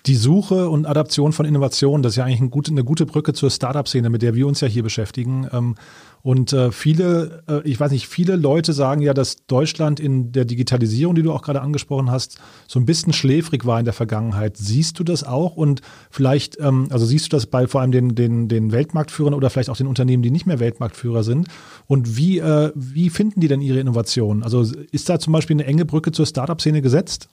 die 0.07 0.15
Suche 0.15 0.69
und 0.69 0.87
Adaption 0.87 1.33
von 1.33 1.45
Innovationen, 1.45 2.03
das 2.03 2.13
ist 2.13 2.17
ja 2.17 2.25
eigentlich 2.25 2.41
eine 2.41 2.51
gute, 2.51 2.71
eine 2.71 2.85
gute 2.85 3.05
Brücke 3.05 3.33
zur 3.33 3.51
Startup-Szene, 3.51 4.11
mit 4.11 4.23
der 4.23 4.35
wir 4.35 4.47
uns 4.47 4.61
ja 4.61 4.69
hier 4.69 4.83
beschäftigen. 4.83 5.49
Ähm, 5.53 5.75
und 6.23 6.53
äh, 6.53 6.73
viele, 6.73 7.43
äh, 7.49 7.63
ich 7.69 7.79
weiß 7.79 7.91
nicht, 7.93 8.09
viele 8.09 8.37
Leute 8.37 8.73
sagen 8.73 9.01
ja, 9.01 9.15
dass 9.15 9.47
Deutschland 9.47 10.01
in 10.01 10.33
der 10.33 10.45
Digitalisierung, 10.45 11.15
die 11.15 11.23
du 11.23 11.33
auch 11.33 11.43
gerade 11.43 11.61
angesprochen 11.61 12.11
hast, 12.11 12.41
so 12.67 12.79
ein 12.79 12.87
bisschen 12.87 13.13
schläfrig 13.13 13.67
war 13.67 13.79
in 13.79 13.85
der 13.85 13.95
Vergangenheit. 13.95 14.57
Siehst 14.57 14.99
du 14.99 15.05
das 15.05 15.25
auch? 15.25 15.57
Und 15.57 15.81
vielleicht, 16.11 16.59
ähm, 16.61 16.89
also 16.91 17.05
siehst 17.05 17.27
du 17.27 17.37
das 17.37 17.47
bei 17.47 17.67
vor 17.67 17.81
allem 17.81 17.93
den, 17.93 18.15
den, 18.15 18.49
den 18.49 18.73
Weltmarktführern 18.73 19.35
oder 19.35 19.51
vielleicht 19.51 19.71
auch 19.71 19.77
den 19.77 19.87
Unternehmen, 19.87 20.23
die 20.23 20.31
nicht 20.31 20.47
mehr 20.47 20.61
Weltmarktführer 20.61 21.23
sind? 21.23 21.49
Und 21.87 22.17
wie, 22.17 22.39
äh, 22.39 22.73
wie 22.75 23.11
finden 23.11 23.41
die 23.41 23.49
denn 23.49 23.61
ihre 23.61 23.81
Innovationen? 23.81 24.43
Also 24.43 24.63
ist 24.91 25.09
da 25.09 25.19
zum 25.19 25.33
Beispiel 25.33 25.57
eine 25.57 25.67
enge 25.67 25.85
Brücke 25.85 26.13
zur 26.13 26.27
Startup-Szene 26.27 26.83
gesetzt? 26.83 27.29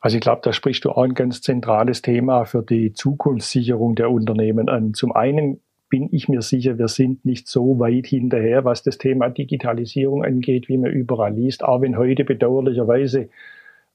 Also 0.00 0.16
ich 0.16 0.22
glaube, 0.22 0.40
da 0.42 0.52
sprichst 0.52 0.84
du 0.84 0.90
auch 0.90 1.02
ein 1.02 1.14
ganz 1.14 1.42
zentrales 1.42 2.02
Thema 2.02 2.44
für 2.44 2.62
die 2.62 2.92
Zukunftssicherung 2.92 3.94
der 3.94 4.10
Unternehmen 4.10 4.68
an. 4.68 4.94
Zum 4.94 5.12
einen 5.12 5.60
bin 5.90 6.08
ich 6.12 6.28
mir 6.28 6.40
sicher, 6.40 6.78
wir 6.78 6.88
sind 6.88 7.24
nicht 7.24 7.48
so 7.48 7.78
weit 7.78 8.06
hinterher, 8.06 8.64
was 8.64 8.82
das 8.82 8.96
Thema 8.96 9.28
Digitalisierung 9.28 10.24
angeht, 10.24 10.68
wie 10.68 10.78
man 10.78 10.90
überall 10.90 11.34
liest. 11.34 11.64
Auch 11.64 11.82
wenn 11.82 11.98
heute 11.98 12.24
bedauerlicherweise 12.24 13.28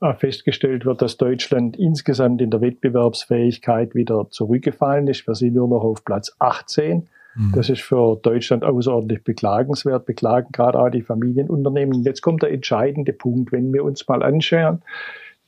äh, 0.02 0.14
festgestellt 0.14 0.86
wird, 0.86 1.02
dass 1.02 1.18
Deutschland 1.18 1.78
insgesamt 1.78 2.42
in 2.42 2.52
der 2.52 2.62
Wettbewerbsfähigkeit 2.62 3.96
wieder 3.96 4.28
zurückgefallen 4.30 5.08
ist. 5.08 5.26
Wir 5.26 5.36
sind 5.36 5.56
nur 5.56 5.70
noch 5.70 5.84
auf 5.84 6.04
Platz 6.04 6.36
18. 6.40 7.08
Mhm. 7.36 7.52
Das 7.56 7.70
ist 7.70 7.82
für 7.82 8.20
Deutschland 8.22 8.66
außerordentlich 8.66 9.24
beklagenswert, 9.24 10.06
beklagen 10.06 10.50
gerade 10.52 10.78
auch 10.80 10.90
die 10.90 11.02
Familienunternehmen. 11.02 12.04
Jetzt 12.04 12.22
kommt 12.22 12.44
der 12.44 12.52
entscheidende 12.52 13.14
Punkt, 13.14 13.54
wenn 13.54 13.74
wir 13.74 13.86
uns 13.86 14.06
mal 14.08 14.22
anschauen, 14.22 14.82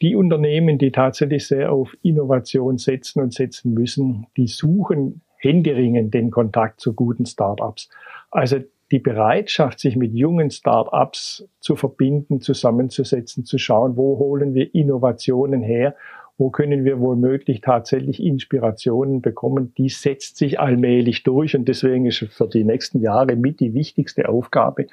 die 0.02 0.16
Unternehmen, 0.16 0.78
die 0.78 0.92
tatsächlich 0.92 1.48
sehr 1.48 1.72
auf 1.72 1.96
Innovation 2.02 2.78
setzen 2.78 3.22
und 3.22 3.34
setzen 3.34 3.74
müssen, 3.74 4.28
die 4.38 4.48
suchen 4.48 5.22
händeringend 5.38 6.14
den 6.14 6.32
Kontakt 6.32 6.80
zu 6.80 6.94
guten 6.94 7.26
Startups. 7.26 7.90
Also 8.32 8.58
die 8.92 9.00
Bereitschaft, 9.00 9.80
sich 9.80 9.96
mit 9.96 10.14
jungen 10.14 10.50
Startups 10.50 11.48
zu 11.60 11.76
verbinden, 11.76 12.42
zusammenzusetzen, 12.42 13.44
zu 13.46 13.58
schauen, 13.58 13.98
wo 13.98 14.18
holen 14.18 14.54
wir 14.54 14.74
Innovationen 14.74 15.62
her, 15.62 15.96
wo 16.38 16.52
können 16.52 16.86
wir 16.86 17.00
womöglich 17.00 17.62
tatsächlich 17.62 18.22
Inspirationen 18.22 19.22
bekommen, 19.22 19.74
die 19.78 19.90
setzt 19.90 20.38
sich 20.38 20.60
allmählich 20.60 21.24
durch 21.24 21.56
und 21.56 21.68
deswegen 21.68 22.06
ist 22.06 22.20
für 22.20 22.48
die 22.48 22.64
nächsten 22.64 23.02
Jahre 23.02 23.36
mit 23.36 23.60
die 23.60 23.74
wichtigste 23.74 24.30
Aufgabe, 24.30 24.86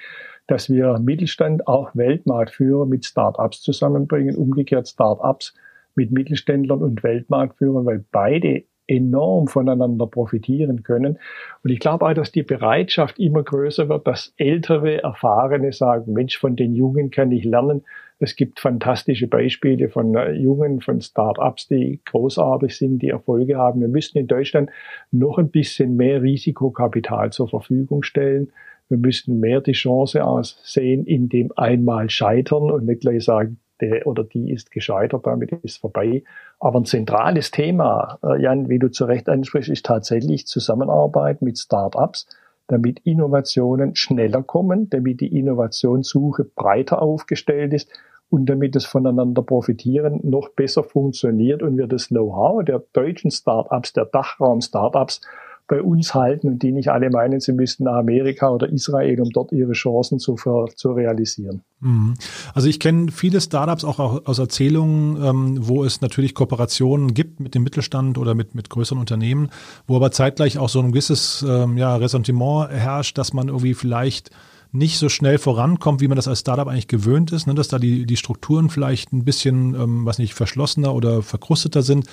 dass 0.47 0.71
wir 0.71 0.99
Mittelstand 0.99 1.67
auch 1.67 1.95
Weltmarktführer 1.95 2.87
mit 2.87 3.05
Startups 3.05 3.63
zusammenbringen, 3.63 4.37
umgekehrt 4.37 4.89
Startups 4.89 5.55
mit 5.95 6.11
Mittelständlern 6.11 6.83
und 6.83 7.03
Weltmarktführern, 7.03 7.87
weil 7.87 8.05
beide 8.11 8.65
enorm 8.87 9.47
voneinander 9.47 10.07
profitieren 10.07 10.83
können. 10.83 11.19
Und 11.63 11.71
ich 11.71 11.81
glaube 11.81 12.07
auch, 12.07 12.13
dass 12.13 12.33
die 12.33 12.43
Bereitschaft 12.43 13.19
immer 13.19 13.43
größer 13.43 13.89
wird, 13.89 14.07
dass 14.07 14.35
ältere, 14.37 15.03
erfahrene 15.03 15.73
sagen, 15.73 16.13
Mensch, 16.13 16.39
von 16.39 16.57
den 16.57 16.75
Jungen 16.75 17.11
kann 17.11 17.33
ich 17.33 17.45
lernen. 17.45 17.83
Es 18.19 18.37
gibt 18.37 18.61
fantastische 18.61 19.27
Beispiele 19.27 19.89
von 19.89 20.15
äh, 20.15 20.33
Jungen, 20.33 20.81
von 20.81 21.01
Start-ups, 21.01 21.69
die 21.69 22.01
großartig 22.05 22.77
sind, 22.77 23.01
die 23.01 23.09
Erfolge 23.09 23.57
haben. 23.57 23.81
Wir 23.81 23.89
müssen 23.89 24.19
in 24.19 24.27
Deutschland 24.27 24.71
noch 25.11 25.39
ein 25.39 25.51
bisschen 25.51 25.97
mehr 25.97 26.23
Risikokapital 26.23 27.33
zur 27.33 27.49
Verfügung 27.49 28.03
stellen. 28.03 28.53
Wir 28.89 28.99
müssten 28.99 29.41
mehr 29.41 29.61
die 29.61 29.73
Chance 29.73 30.25
aussehen, 30.25 31.05
in 31.07 31.29
dem 31.29 31.51
einmal 31.57 32.11
scheitern 32.11 32.71
und 32.71 32.85
nicht 32.85 33.01
gleich 33.01 33.25
sagen, 33.25 33.59
der 33.81 34.07
oder 34.07 34.25
die 34.25 34.53
ist 34.53 34.71
gescheitert, 34.71 35.27
damit 35.27 35.53
ist 35.63 35.79
vorbei. 35.79 36.23
Aber 36.61 36.81
ein 36.81 36.85
zentrales 36.85 37.51
Thema, 37.51 38.19
äh, 38.23 38.41
Jan, 38.41 38.69
wie 38.69 38.79
du 38.79 38.91
zu 38.91 39.05
Recht 39.05 39.29
ansprichst, 39.29 39.71
ist 39.71 39.87
tatsächlich 39.87 40.47
Zusammenarbeit 40.47 41.43
mit 41.43 41.59
Start-ups, 41.59 42.27
damit 42.69 43.01
Innovationen 43.01 43.95
schneller 43.97 44.43
kommen, 44.43 44.89
damit 44.91 45.21
die 45.21 45.37
Innovationssuche 45.37 46.45
breiter 46.45 47.03
aufgestellt 47.03 47.73
ist 47.73 47.91
und 48.31 48.47
damit 48.47 48.75
es 48.77 48.87
voneinander 48.87 49.43
profitieren 49.43 50.21
noch 50.23 50.51
besser 50.51 50.83
funktioniert 50.83 51.63
und 51.63 51.77
wir 51.77 51.87
das 51.87 52.09
Know-how 52.09 52.65
der 52.65 52.83
deutschen 52.93 53.31
Start-ups, 53.31 53.93
der 53.93 54.07
Dachraum-Startups 54.07 55.21
bei 55.67 55.81
uns 55.81 56.15
halten 56.15 56.49
und 56.49 56.63
die 56.63 56.73
nicht 56.73 56.91
alle 56.91 57.09
meinen, 57.09 57.41
sie 57.41 57.53
müssten 57.53 57.85
nach 57.85 57.95
Amerika 57.95 58.51
oder 58.51 58.69
Israel, 58.69 59.21
um 59.21 59.31
dort 59.31 59.51
ihre 59.53 59.73
Chancen 59.73 60.19
zu, 60.19 60.35
zu 60.35 60.93
realisieren. 60.93 61.63
Mhm. 61.81 62.15
Also 62.53 62.69
ich 62.69 62.79
kenne 62.79 63.11
viele 63.11 63.41
Startups 63.41 63.85
auch 63.85 63.99
aus 63.99 64.39
Erzählungen, 64.39 65.17
ähm, 65.23 65.59
wo 65.61 65.85
es 65.85 66.03
natürlich 66.03 66.35
Kooperationen 66.35 67.15
gibt 67.15 67.41
mit 67.41 67.55
dem 67.55 67.63
Mittelstand 67.63 68.19
oder 68.19 68.35
mit, 68.35 68.55
mit 68.55 68.69
größeren 68.69 68.99
Unternehmen, 68.99 69.49
wo 69.87 69.97
aber 69.97 70.11
zeitgleich 70.11 70.59
auch 70.59 70.69
so 70.69 70.81
ein 70.81 70.93
gewisses 70.93 71.45
ähm, 71.49 71.79
ja, 71.79 71.97
Ressentiment 71.97 72.71
herrscht, 72.71 73.17
dass 73.17 73.33
man 73.33 73.49
irgendwie 73.49 73.75
vielleicht 73.75 74.31
nicht 74.75 74.99
so 74.99 75.09
schnell 75.09 75.39
vorankommt, 75.39 76.01
wie 76.01 76.09
man 76.09 76.17
das 76.17 76.29
als 76.29 76.41
Startup 76.41 76.67
eigentlich 76.67 76.89
gewöhnt 76.89 77.31
ist, 77.33 77.47
ne? 77.47 77.55
dass 77.55 77.69
da 77.69 77.79
die, 77.79 78.07
die 78.07 78.17
Strukturen 78.17 78.69
vielleicht 78.71 79.13
ein 79.13 79.25
bisschen, 79.25 79.75
ähm, 79.75 80.05
was 80.05 80.19
nicht, 80.19 80.35
verschlossener 80.35 80.95
oder 80.95 81.23
verkrusteter 81.23 81.83
sind. 81.83 82.07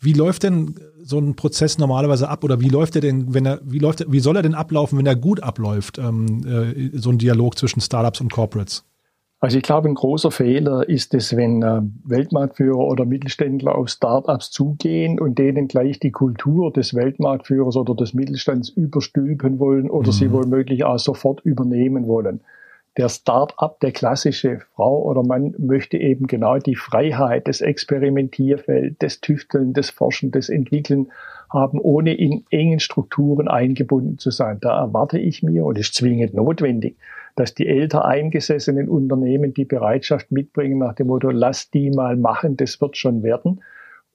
Wie 0.00 0.12
läuft 0.12 0.44
denn 0.44 0.74
so 1.02 1.18
ein 1.18 1.34
Prozess 1.34 1.78
normalerweise 1.78 2.28
ab 2.28 2.44
oder 2.44 2.60
wie 2.60 2.68
läuft 2.68 2.94
er 2.94 3.00
denn, 3.00 3.34
wenn 3.34 3.46
er, 3.46 3.60
wie 3.64 3.78
läuft, 3.78 4.04
wie 4.10 4.20
soll 4.20 4.36
er 4.36 4.42
denn 4.42 4.54
ablaufen, 4.54 4.98
wenn 4.98 5.06
er 5.06 5.16
gut 5.16 5.42
abläuft, 5.42 5.98
ähm, 5.98 6.44
äh, 6.46 6.96
so 6.98 7.10
ein 7.10 7.18
Dialog 7.18 7.58
zwischen 7.58 7.80
Startups 7.80 8.20
und 8.20 8.32
Corporates? 8.32 8.84
Also 9.40 9.56
ich 9.56 9.62
glaube, 9.62 9.88
ein 9.88 9.94
großer 9.94 10.32
Fehler 10.32 10.88
ist 10.88 11.14
es, 11.14 11.36
wenn 11.36 11.62
äh, 11.62 11.80
Weltmarktführer 12.04 12.78
oder 12.78 13.04
Mittelständler 13.04 13.76
auf 13.76 13.88
Startups 13.88 14.50
zugehen 14.50 15.20
und 15.20 15.38
denen 15.38 15.68
gleich 15.68 16.00
die 16.00 16.10
Kultur 16.10 16.72
des 16.72 16.94
Weltmarktführers 16.94 17.76
oder 17.76 17.94
des 17.94 18.14
Mittelstands 18.14 18.68
überstülpen 18.68 19.60
wollen 19.60 19.90
oder 19.90 20.08
mhm. 20.08 20.12
sie 20.12 20.32
womöglich 20.32 20.84
auch 20.84 20.98
sofort 20.98 21.40
übernehmen 21.44 22.06
wollen 22.08 22.40
der 22.98 23.08
Start-up, 23.08 23.78
der 23.78 23.92
klassische 23.92 24.58
Frau 24.74 25.02
oder 25.04 25.22
Mann 25.22 25.54
möchte 25.56 25.96
eben 25.96 26.26
genau 26.26 26.58
die 26.58 26.74
Freiheit, 26.74 27.46
des 27.46 27.60
Experimentierfeld, 27.60 29.00
des 29.00 29.20
Tüfteln, 29.20 29.72
des 29.72 29.90
Forschen, 29.90 30.32
des 30.32 30.48
Entwickeln 30.48 31.10
haben, 31.48 31.80
ohne 31.80 32.14
in 32.14 32.44
engen 32.50 32.80
Strukturen 32.80 33.46
eingebunden 33.46 34.18
zu 34.18 34.32
sein. 34.32 34.58
Da 34.60 34.76
erwarte 34.76 35.18
ich 35.18 35.44
mir, 35.44 35.64
und 35.64 35.78
ist 35.78 35.94
zwingend 35.94 36.34
notwendig, 36.34 36.96
dass 37.36 37.54
die 37.54 37.68
älter 37.68 38.04
eingesessenen 38.04 38.88
Unternehmen 38.88 39.54
die 39.54 39.64
Bereitschaft 39.64 40.32
mitbringen 40.32 40.78
nach 40.78 40.94
dem 40.94 41.06
Motto, 41.06 41.30
lass 41.30 41.70
die 41.70 41.90
mal 41.90 42.16
machen, 42.16 42.56
das 42.56 42.80
wird 42.80 42.96
schon 42.96 43.22
werden 43.22 43.60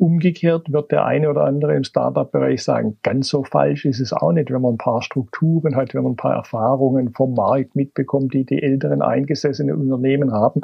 Umgekehrt 0.04 0.74
wird 0.74 0.92
der 0.92 1.06
eine 1.06 1.30
oder 1.30 1.46
andere 1.46 1.78
im 1.78 1.86
Startup-Bereich 1.86 2.62
sagen, 2.62 2.98
ganz 3.04 3.30
so 3.30 3.46
falsch 3.46 3.86
ist 3.86 4.02
es 4.02 4.12
auch 4.12 4.34
nicht, 4.34 4.52
wenn 4.52 4.62
man 4.62 4.74
ein 4.74 4.78
paar 4.78 5.02
Strukturen 5.02 5.78
hat, 5.78 5.94
wenn 5.94 6.04
man 6.04 6.12
ein 6.12 6.18
paar 6.18 6.36
Erfahrungen 6.36 7.14
vom 7.14 7.36
Markt 7.36 7.78
mitbekommt, 7.78 8.34
die 8.34 8.44
die 8.46 8.62
älteren 8.62 9.02
eingesessenen 9.02 9.74
Unternehmen 9.78 10.34
haben. 10.34 10.60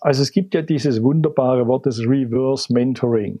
Also 0.00 0.22
es 0.22 0.32
gibt 0.32 0.54
ja 0.54 0.62
dieses 0.62 1.04
wunderbare 1.04 1.68
Wort 1.68 1.86
des 1.86 2.00
Reverse 2.00 2.72
Mentoring. 2.72 3.38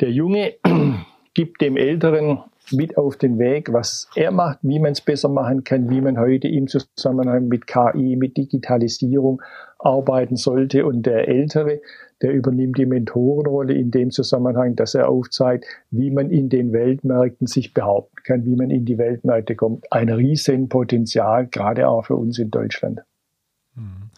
Der 0.00 0.10
Junge 0.10 0.54
gibt 1.34 1.60
dem 1.60 1.76
Älteren 1.76 2.40
mit 2.72 2.98
auf 2.98 3.16
den 3.16 3.38
Weg, 3.38 3.72
was 3.72 4.08
er 4.16 4.32
macht, 4.32 4.58
wie 4.62 4.80
man 4.80 4.90
es 4.90 5.00
besser 5.00 5.28
machen 5.28 5.62
kann, 5.62 5.88
wie 5.88 6.00
man 6.00 6.18
heute 6.18 6.48
im 6.48 6.66
Zusammenhang 6.66 7.46
mit 7.46 7.68
KI, 7.68 8.16
mit 8.16 8.36
Digitalisierung 8.36 9.40
arbeiten 9.78 10.34
sollte. 10.34 10.84
Und 10.84 11.06
der 11.06 11.28
Ältere, 11.28 11.80
der 12.22 12.32
übernimmt 12.32 12.78
die 12.78 12.86
Mentorenrolle 12.86 13.74
in 13.74 13.90
dem 13.90 14.10
Zusammenhang, 14.10 14.76
dass 14.76 14.94
er 14.94 15.08
aufzeigt, 15.08 15.66
wie 15.90 16.10
man 16.10 16.30
in 16.30 16.48
den 16.48 16.72
Weltmärkten 16.72 17.46
sich 17.46 17.74
behaupten 17.74 18.16
kann, 18.24 18.44
wie 18.44 18.56
man 18.56 18.70
in 18.70 18.84
die 18.84 18.98
Weltmärkte 18.98 19.56
kommt. 19.56 19.90
Ein 19.92 20.08
Riesenpotenzial, 20.08 21.46
gerade 21.48 21.88
auch 21.88 22.06
für 22.06 22.16
uns 22.16 22.38
in 22.38 22.50
Deutschland. 22.50 23.00
Mhm. 23.74 24.10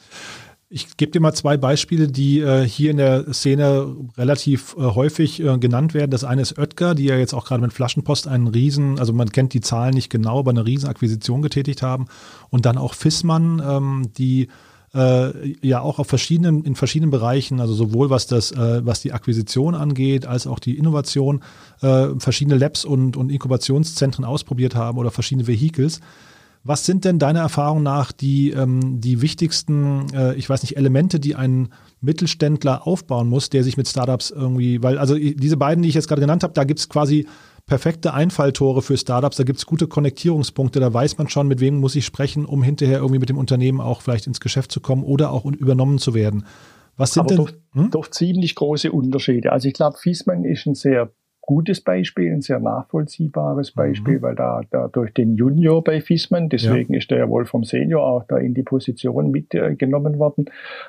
Ich 0.68 0.96
gebe 0.96 1.12
dir 1.12 1.20
mal 1.20 1.32
zwei 1.32 1.56
Beispiele, 1.56 2.08
die 2.08 2.40
äh, 2.40 2.66
hier 2.66 2.90
in 2.90 2.96
der 2.96 3.32
Szene 3.32 3.96
relativ 4.18 4.74
äh, 4.76 4.80
häufig 4.80 5.40
äh, 5.40 5.58
genannt 5.58 5.94
werden. 5.94 6.10
Das 6.10 6.24
eine 6.24 6.42
ist 6.42 6.58
Oetker, 6.58 6.96
die 6.96 7.04
ja 7.04 7.16
jetzt 7.16 7.34
auch 7.34 7.44
gerade 7.44 7.62
mit 7.62 7.72
Flaschenpost 7.72 8.26
einen 8.26 8.48
Riesen, 8.48 8.98
also 8.98 9.12
man 9.12 9.30
kennt 9.30 9.54
die 9.54 9.60
Zahlen 9.60 9.94
nicht 9.94 10.10
genau, 10.10 10.40
aber 10.40 10.50
eine 10.50 10.66
Riesenakquisition 10.66 11.40
getätigt 11.40 11.82
haben. 11.82 12.06
Und 12.50 12.66
dann 12.66 12.78
auch 12.78 12.94
Fissmann, 12.94 13.62
ähm, 13.64 14.10
die 14.18 14.48
äh, 14.96 15.54
ja 15.60 15.80
auch 15.80 15.98
auf 15.98 16.08
verschiedenen, 16.08 16.64
in 16.64 16.74
verschiedenen 16.74 17.10
Bereichen, 17.10 17.60
also 17.60 17.74
sowohl 17.74 18.08
was 18.10 18.26
das, 18.26 18.50
äh, 18.52 18.80
was 18.84 19.00
die 19.00 19.12
Akquisition 19.12 19.74
angeht, 19.74 20.26
als 20.26 20.46
auch 20.46 20.58
die 20.58 20.78
Innovation, 20.78 21.42
äh, 21.82 22.08
verschiedene 22.18 22.56
Labs 22.56 22.84
und, 22.84 23.16
und 23.16 23.30
Inkubationszentren 23.30 24.24
ausprobiert 24.24 24.74
haben 24.74 24.98
oder 24.98 25.10
verschiedene 25.10 25.46
Vehicles. 25.46 26.00
Was 26.64 26.84
sind 26.84 27.04
denn 27.04 27.20
deiner 27.20 27.40
Erfahrung 27.40 27.84
nach 27.84 28.10
die, 28.10 28.50
ähm, 28.50 29.00
die 29.00 29.20
wichtigsten, 29.20 30.06
äh, 30.12 30.34
ich 30.34 30.48
weiß 30.48 30.62
nicht, 30.62 30.76
Elemente, 30.76 31.20
die 31.20 31.36
ein 31.36 31.68
Mittelständler 32.00 32.86
aufbauen 32.86 33.28
muss, 33.28 33.50
der 33.50 33.62
sich 33.62 33.76
mit 33.76 33.86
Startups 33.86 34.30
irgendwie, 34.30 34.82
weil 34.82 34.98
also 34.98 35.14
diese 35.14 35.56
beiden, 35.56 35.82
die 35.82 35.88
ich 35.88 35.94
jetzt 35.94 36.08
gerade 36.08 36.22
genannt 36.22 36.42
habe, 36.42 36.54
da 36.54 36.64
gibt 36.64 36.80
es 36.80 36.88
quasi 36.88 37.26
perfekte 37.66 38.14
Einfalltore 38.14 38.80
für 38.80 38.96
Startups, 38.96 39.36
da 39.36 39.44
gibt 39.44 39.58
es 39.58 39.66
gute 39.66 39.88
Konnektierungspunkte, 39.88 40.80
da 40.80 40.92
weiß 40.92 41.18
man 41.18 41.28
schon, 41.28 41.48
mit 41.48 41.60
wem 41.60 41.78
muss 41.78 41.96
ich 41.96 42.06
sprechen, 42.06 42.46
um 42.46 42.62
hinterher 42.62 42.98
irgendwie 42.98 43.18
mit 43.18 43.28
dem 43.28 43.38
Unternehmen 43.38 43.80
auch 43.80 44.02
vielleicht 44.02 44.26
ins 44.26 44.40
Geschäft 44.40 44.70
zu 44.70 44.80
kommen 44.80 45.02
oder 45.02 45.32
auch 45.32 45.44
übernommen 45.44 45.98
zu 45.98 46.14
werden. 46.14 46.46
Was 46.96 47.12
sind 47.12 47.22
Aber 47.22 47.34
denn? 47.34 47.36
Doch, 47.44 47.52
hm? 47.72 47.90
doch 47.90 48.08
ziemlich 48.08 48.54
große 48.54 48.90
Unterschiede. 48.90 49.52
Also 49.52 49.68
ich 49.68 49.74
glaube, 49.74 49.98
Fiesmann 49.98 50.44
ist 50.44 50.66
ein 50.66 50.74
sehr 50.74 51.12
gutes 51.46 51.80
Beispiel, 51.80 52.32
ein 52.32 52.42
sehr 52.42 52.60
nachvollziehbares 52.60 53.70
Beispiel, 53.70 54.18
mhm. 54.18 54.22
weil 54.22 54.34
da, 54.34 54.60
da 54.70 54.88
durch 54.88 55.14
den 55.14 55.36
Junior 55.36 55.82
bei 55.82 56.00
Fisman, 56.00 56.48
deswegen 56.48 56.92
ja. 56.92 56.98
ist 56.98 57.10
er 57.12 57.18
ja 57.18 57.28
wohl 57.28 57.46
vom 57.46 57.64
Senior 57.64 58.04
auch 58.04 58.24
da 58.24 58.36
in 58.36 58.52
die 58.52 58.64
Position 58.64 59.30
mitgenommen 59.30 60.18
worden, 60.18 60.46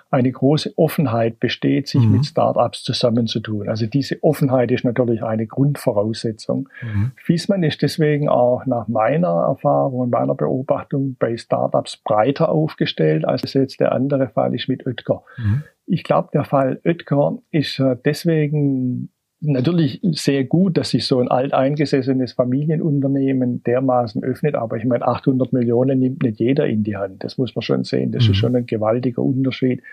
eine 0.09 0.31
große 0.31 0.73
Offenheit 0.75 1.39
besteht, 1.39 1.87
sich 1.87 2.01
mhm. 2.01 2.13
mit 2.13 2.25
Startups 2.25 2.83
zusammenzutun. 2.83 3.69
Also 3.69 3.85
diese 3.85 4.21
Offenheit 4.23 4.71
ist 4.71 4.83
natürlich 4.83 5.23
eine 5.23 5.47
Grundvoraussetzung. 5.47 6.67
Mhm. 6.81 7.11
Fisman 7.15 7.63
ist 7.63 7.81
deswegen 7.81 8.27
auch 8.27 8.65
nach 8.65 8.87
meiner 8.87 9.45
Erfahrung 9.47 9.99
und 9.99 10.09
meiner 10.09 10.35
Beobachtung 10.35 11.15
bei 11.19 11.37
Startups 11.37 11.97
breiter 11.97 12.49
aufgestellt, 12.49 13.25
als 13.25 13.43
es 13.43 13.53
jetzt 13.53 13.79
der 13.79 13.91
andere 13.91 14.29
Fall 14.29 14.55
ist 14.55 14.67
mit 14.67 14.85
Oetker. 14.87 15.23
Mhm. 15.37 15.63
Ich 15.85 16.03
glaube, 16.03 16.29
der 16.33 16.43
Fall 16.43 16.81
Oetker 16.83 17.37
ist 17.51 17.79
äh, 17.79 17.95
deswegen 18.03 19.09
natürlich 19.39 19.99
sehr 20.03 20.43
gut, 20.43 20.77
dass 20.77 20.89
sich 20.89 21.05
so 21.05 21.19
ein 21.19 21.27
alteingesessenes 21.27 22.33
Familienunternehmen 22.33 23.63
dermaßen 23.63 24.23
öffnet, 24.23 24.55
aber 24.55 24.77
ich 24.77 24.85
meine, 24.85 25.05
800 25.07 25.53
Millionen 25.53 25.99
nimmt 25.99 26.23
nicht 26.23 26.39
jeder 26.39 26.67
in 26.67 26.83
die 26.83 26.97
Hand. 26.97 27.23
Das 27.23 27.37
muss 27.37 27.55
man 27.55 27.61
schon 27.61 27.83
sehen. 27.83 28.11
Das 28.11 28.25
mhm. 28.25 28.31
ist 28.31 28.37
schon 28.37 28.55
ein 28.55 28.65
gewaltiger 28.65 29.21
Unterschied 29.21 29.83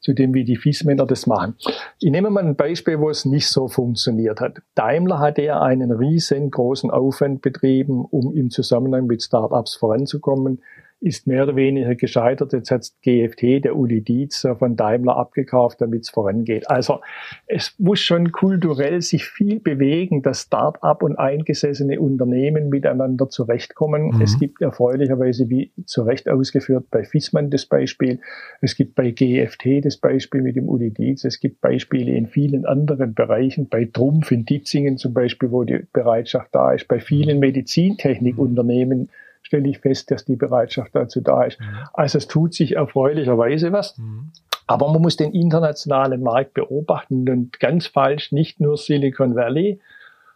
zu 0.00 0.12
dem, 0.12 0.34
wie 0.34 0.44
die 0.44 0.56
Fiesmänner 0.56 1.06
das 1.06 1.26
machen. 1.26 1.56
Ich 2.00 2.10
nehme 2.10 2.30
mal 2.30 2.44
ein 2.44 2.56
Beispiel, 2.56 3.00
wo 3.00 3.10
es 3.10 3.24
nicht 3.24 3.48
so 3.48 3.68
funktioniert 3.68 4.40
hat. 4.40 4.58
Daimler 4.74 5.18
hatte 5.18 5.42
ja 5.42 5.60
einen 5.60 5.90
riesengroßen 5.90 6.90
Aufwand 6.90 7.42
betrieben, 7.42 8.04
um 8.04 8.34
im 8.34 8.50
Zusammenhang 8.50 9.06
mit 9.06 9.22
Startups 9.22 9.74
voranzukommen. 9.74 10.60
Ist 11.00 11.26
mehr 11.26 11.42
oder 11.42 11.56
weniger 11.56 11.94
gescheitert. 11.94 12.52
Jetzt 12.52 12.70
hat 12.70 12.90
GFT, 13.02 13.64
der 13.64 13.76
Uli 13.76 14.00
Dietz 14.00 14.46
von 14.58 14.76
Daimler 14.76 15.16
abgekauft, 15.16 15.80
damit 15.80 16.02
es 16.02 16.10
vorangeht. 16.10 16.68
Also 16.70 17.00
es 17.46 17.74
muss 17.78 18.00
schon 18.00 18.32
kulturell 18.32 19.02
sich 19.02 19.26
viel 19.26 19.60
bewegen, 19.60 20.22
dass 20.22 20.42
Start-up 20.42 21.02
und 21.02 21.16
eingesessene 21.18 22.00
Unternehmen 22.00 22.70
miteinander 22.70 23.28
zurechtkommen. 23.28 24.10
Mhm. 24.14 24.22
Es 24.22 24.38
gibt 24.38 24.62
erfreulicherweise, 24.62 25.50
wie 25.50 25.72
zu 25.84 26.02
Recht 26.02 26.28
ausgeführt, 26.28 26.86
bei 26.90 27.04
Fissmann 27.04 27.50
das 27.50 27.66
Beispiel. 27.66 28.20
Es 28.60 28.74
gibt 28.74 28.94
bei 28.94 29.10
GFT 29.10 29.84
das 29.84 29.98
Beispiel 29.98 30.40
mit 30.42 30.56
dem 30.56 30.68
Uli 30.68 30.90
Dietz. 30.90 31.24
Es 31.24 31.40
gibt 31.40 31.60
Beispiele 31.60 32.12
in 32.12 32.26
vielen 32.26 32.64
anderen 32.64 33.14
Bereichen, 33.14 33.68
bei 33.68 33.84
Trumpf 33.84 34.30
in 34.30 34.44
Ditzingen 34.44 34.96
zum 34.96 35.12
Beispiel, 35.12 35.50
wo 35.50 35.64
die 35.64 35.86
Bereitschaft 35.92 36.48
da 36.52 36.72
ist, 36.72 36.88
bei 36.88 37.00
vielen 37.00 37.38
Medizintechnikunternehmen 37.38 39.10
stelle 39.46 39.68
ich 39.68 39.78
fest, 39.78 40.10
dass 40.10 40.24
die 40.24 40.34
Bereitschaft 40.34 40.94
dazu 40.94 41.20
da 41.20 41.44
ist. 41.44 41.60
Mhm. 41.60 41.66
Also 41.92 42.18
es 42.18 42.26
tut 42.26 42.52
sich 42.52 42.74
erfreulicherweise 42.74 43.72
was. 43.72 43.96
Mhm. 43.96 44.32
Aber 44.66 44.92
man 44.92 45.00
muss 45.00 45.16
den 45.16 45.32
internationalen 45.32 46.22
Markt 46.22 46.54
beobachten 46.54 47.28
und 47.28 47.60
ganz 47.60 47.86
falsch 47.86 48.32
nicht 48.32 48.58
nur 48.60 48.76
Silicon 48.76 49.36
Valley, 49.36 49.80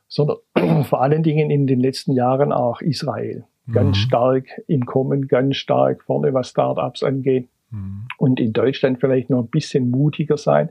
sondern 0.06 0.36
vor 0.84 1.02
allen 1.02 1.24
Dingen 1.24 1.50
in 1.50 1.66
den 1.66 1.80
letzten 1.80 2.12
Jahren 2.12 2.52
auch 2.52 2.80
Israel. 2.80 3.44
Ganz 3.72 3.98
mhm. 3.98 4.00
stark 4.00 4.44
im 4.68 4.86
Kommen, 4.86 5.26
ganz 5.26 5.56
stark 5.56 6.04
vorne, 6.04 6.32
was 6.32 6.50
Startups 6.50 7.02
angeht. 7.02 7.48
Mhm. 7.70 8.06
Und 8.16 8.38
in 8.38 8.52
Deutschland 8.52 9.00
vielleicht 9.00 9.28
noch 9.28 9.40
ein 9.40 9.48
bisschen 9.48 9.90
mutiger 9.90 10.36
sein 10.36 10.70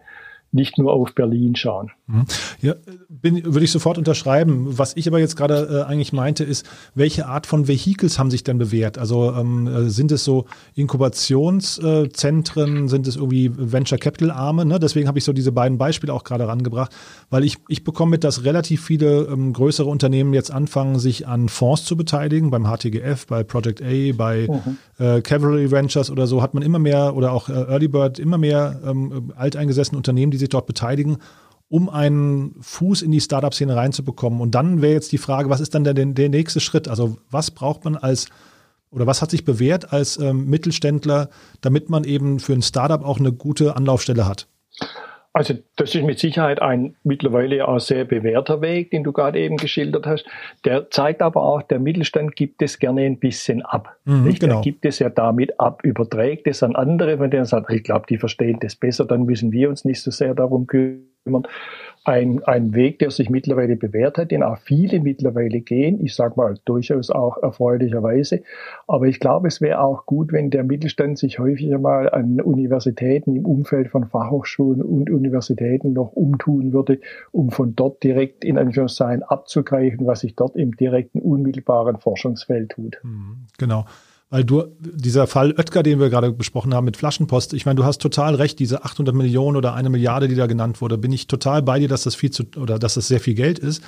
nicht 0.51 0.77
nur 0.77 0.93
auf 0.93 1.13
Berlin 1.13 1.55
schauen. 1.55 1.91
Mhm. 2.07 2.25
Ja, 2.61 2.73
bin, 3.07 3.45
würde 3.45 3.63
ich 3.63 3.71
sofort 3.71 3.99
unterschreiben. 3.99 4.77
Was 4.77 4.97
ich 4.97 5.07
aber 5.07 5.19
jetzt 5.19 5.35
gerade 5.35 5.85
äh, 5.85 5.89
eigentlich 5.89 6.11
meinte, 6.11 6.43
ist, 6.43 6.67
welche 6.95 7.27
Art 7.27 7.45
von 7.45 7.67
Vehicles 7.67 8.17
haben 8.17 8.31
sich 8.31 8.43
denn 8.43 8.57
bewährt? 8.57 8.97
Also 8.97 9.31
ähm, 9.33 9.67
äh, 9.67 9.89
sind 9.89 10.11
es 10.11 10.23
so 10.23 10.45
Inkubationszentren, 10.73 12.87
sind 12.87 13.05
es 13.07 13.15
irgendwie 13.15 13.51
Venture 13.55 13.99
Capital 13.99 14.31
Arme? 14.31 14.65
Ne? 14.65 14.79
Deswegen 14.79 15.07
habe 15.07 15.19
ich 15.19 15.23
so 15.23 15.33
diese 15.33 15.51
beiden 15.51 15.77
Beispiele 15.77 16.11
auch 16.13 16.23
gerade 16.23 16.47
rangebracht, 16.47 16.91
weil 17.29 17.43
ich, 17.43 17.57
ich 17.67 17.83
bekomme 17.83 18.09
mit, 18.11 18.23
dass 18.23 18.43
relativ 18.43 18.83
viele 18.83 19.25
ähm, 19.25 19.53
größere 19.53 19.87
Unternehmen 19.87 20.33
jetzt 20.33 20.51
anfangen, 20.51 20.97
sich 20.97 21.27
an 21.27 21.47
Fonds 21.47 21.85
zu 21.85 21.95
beteiligen, 21.95 22.49
beim 22.49 22.65
HTGF, 22.65 23.27
bei 23.27 23.43
Project 23.43 23.83
A, 23.83 24.13
bei 24.17 24.47
mhm. 24.49 24.79
äh, 24.97 25.21
Cavalry 25.21 25.69
Ventures 25.69 26.09
oder 26.09 26.25
so, 26.25 26.41
hat 26.41 26.55
man 26.55 26.63
immer 26.63 26.79
mehr 26.79 27.15
oder 27.15 27.33
auch 27.33 27.49
äh, 27.49 27.53
Early 27.53 27.87
Bird 27.87 28.17
immer 28.17 28.39
mehr 28.39 28.81
ähm, 28.83 29.31
alteingesessene 29.35 29.95
Unternehmen, 29.95 30.31
die 30.31 30.38
sich 30.39 30.49
dort 30.49 30.65
beteiligen, 30.65 31.17
um 31.69 31.89
einen 31.89 32.55
Fuß 32.61 33.03
in 33.03 33.11
die 33.11 33.21
Startup-Szene 33.21 33.75
reinzubekommen. 33.75 34.41
Und 34.41 34.55
dann 34.55 34.81
wäre 34.81 34.93
jetzt 34.93 35.11
die 35.11 35.17
Frage, 35.19 35.49
was 35.49 35.59
ist 35.59 35.75
dann 35.75 35.83
der, 35.83 35.93
der 35.93 36.29
nächste 36.29 36.59
Schritt? 36.59 36.87
Also 36.87 37.17
was 37.29 37.51
braucht 37.51 37.85
man 37.85 37.95
als 37.95 38.27
oder 38.91 39.05
was 39.05 39.21
hat 39.21 39.29
sich 39.29 39.45
bewährt 39.45 39.93
als 39.93 40.17
ähm, 40.17 40.47
Mittelständler, 40.47 41.29
damit 41.61 41.89
man 41.89 42.03
eben 42.05 42.39
für 42.39 42.53
ein 42.53 42.63
Startup 42.63 43.03
auch 43.03 43.19
eine 43.19 43.31
gute 43.31 43.75
Anlaufstelle 43.75 44.25
hat? 44.25 44.47
Also 45.31 45.53
das 45.75 45.93
ist 45.93 46.03
mit 46.03 46.17
Sicherheit 46.17 46.61
ein 46.61 46.95
mittlerweile 47.03 47.67
auch 47.67 47.79
sehr 47.79 48.03
bewährter 48.03 48.61
Weg, 48.61 48.89
den 48.91 49.03
du 49.03 49.11
gerade 49.11 49.39
eben 49.39 49.57
geschildert 49.57 50.07
hast. 50.07 50.25
Der 50.65 50.89
zeigt 50.89 51.21
aber 51.21 51.43
auch, 51.43 51.61
der 51.61 51.79
Mittelstand 51.79 52.35
gibt 52.35 52.61
es 52.63 52.79
gerne 52.79 53.03
ein 53.03 53.19
bisschen 53.19 53.61
ab. 53.61 53.95
Mhm, 54.05 54.23
nicht? 54.23 54.39
Genau. 54.39 54.57
Er 54.57 54.61
gibt 54.61 54.85
es 54.85 54.97
ja 54.97 55.09
damit 55.09 55.59
ab, 55.59 55.81
überträgt 55.83 56.47
es 56.47 56.63
an 56.63 56.75
andere, 56.75 57.17
von 57.17 57.29
denen 57.29 57.43
er 57.43 57.45
sagt, 57.45 57.71
ich 57.71 57.83
glaube, 57.83 58.05
die 58.09 58.17
verstehen 58.17 58.57
das 58.59 58.75
besser, 58.75 59.05
dann 59.05 59.23
müssen 59.23 59.51
wir 59.51 59.69
uns 59.69 59.85
nicht 59.85 60.01
so 60.01 60.09
sehr 60.09 60.33
darum 60.33 60.65
kümmern 60.65 61.45
ein, 62.05 62.43
ein 62.43 62.73
Weg, 62.73 62.99
der 62.99 63.11
sich 63.11 63.29
mittlerweile 63.29 63.75
bewährt 63.75 64.17
hat, 64.17 64.31
den 64.31 64.41
auch 64.41 64.57
viele 64.57 64.99
mittlerweile 64.99 65.59
gehen. 65.59 66.03
Ich 66.03 66.15
sage 66.15 66.35
mal 66.37 66.55
durchaus 66.65 67.09
auch 67.09 67.37
erfreulicherweise. 67.37 68.41
Aber 68.87 69.05
ich 69.05 69.19
glaube, 69.19 69.47
es 69.47 69.59
wäre 69.59 69.81
auch 69.81 70.05
gut, 70.05 70.31
wenn 70.31 70.49
der 70.49 70.63
Mittelstand 70.63 71.17
sich 71.17 71.39
häufiger 71.39 71.77
mal 71.77 72.09
an 72.09 72.39
Universitäten 72.41 73.35
im 73.35 73.45
Umfeld 73.45 73.89
von 73.89 74.05
Fachhochschulen 74.05 74.81
und 74.81 75.09
Universitäten 75.09 75.93
noch 75.93 76.13
umtun 76.13 76.73
würde, 76.73 76.99
um 77.31 77.51
von 77.51 77.75
dort 77.75 78.01
direkt 78.03 78.43
in 78.45 78.57
Anführungszeichen 78.57 79.23
abzugreifen, 79.23 80.07
was 80.07 80.21
sich 80.21 80.35
dort 80.35 80.55
im 80.55 80.75
direkten, 80.75 81.19
unmittelbaren 81.19 81.97
Forschungsfeld 81.97 82.71
tut. 82.71 82.99
Mhm, 83.03 83.47
genau. 83.57 83.85
Weil 84.29 84.43
du, 84.43 84.65
dieser 84.79 85.25
Fall 85.25 85.53
Oetker, 85.57 85.81
den 85.81 85.99
wir 85.99 86.09
gerade 86.09 86.31
besprochen 86.31 86.73
haben 86.73 86.85
mit 86.85 86.97
Flaschenpost, 86.97 87.53
ich 87.53 87.65
meine, 87.65 87.77
du 87.77 87.83
hast 87.83 87.99
total 87.99 88.35
recht, 88.35 88.59
diese 88.59 88.83
800 88.85 89.15
Millionen 89.15 89.57
oder 89.57 89.73
eine 89.73 89.89
Milliarde, 89.89 90.27
die 90.27 90.35
da 90.35 90.45
genannt 90.45 90.81
wurde, 90.81 90.99
bin 90.99 91.11
ich 91.11 91.25
total 91.25 91.63
bei 91.63 91.79
dir, 91.79 91.87
dass 91.87 92.03
das 92.03 92.13
viel 92.13 92.29
zu, 92.29 92.43
oder 92.57 92.77
dass 92.77 92.93
das 92.93 93.07
sehr 93.07 93.19
viel 93.19 93.33
Geld 93.33 93.57
ist. 93.57 93.81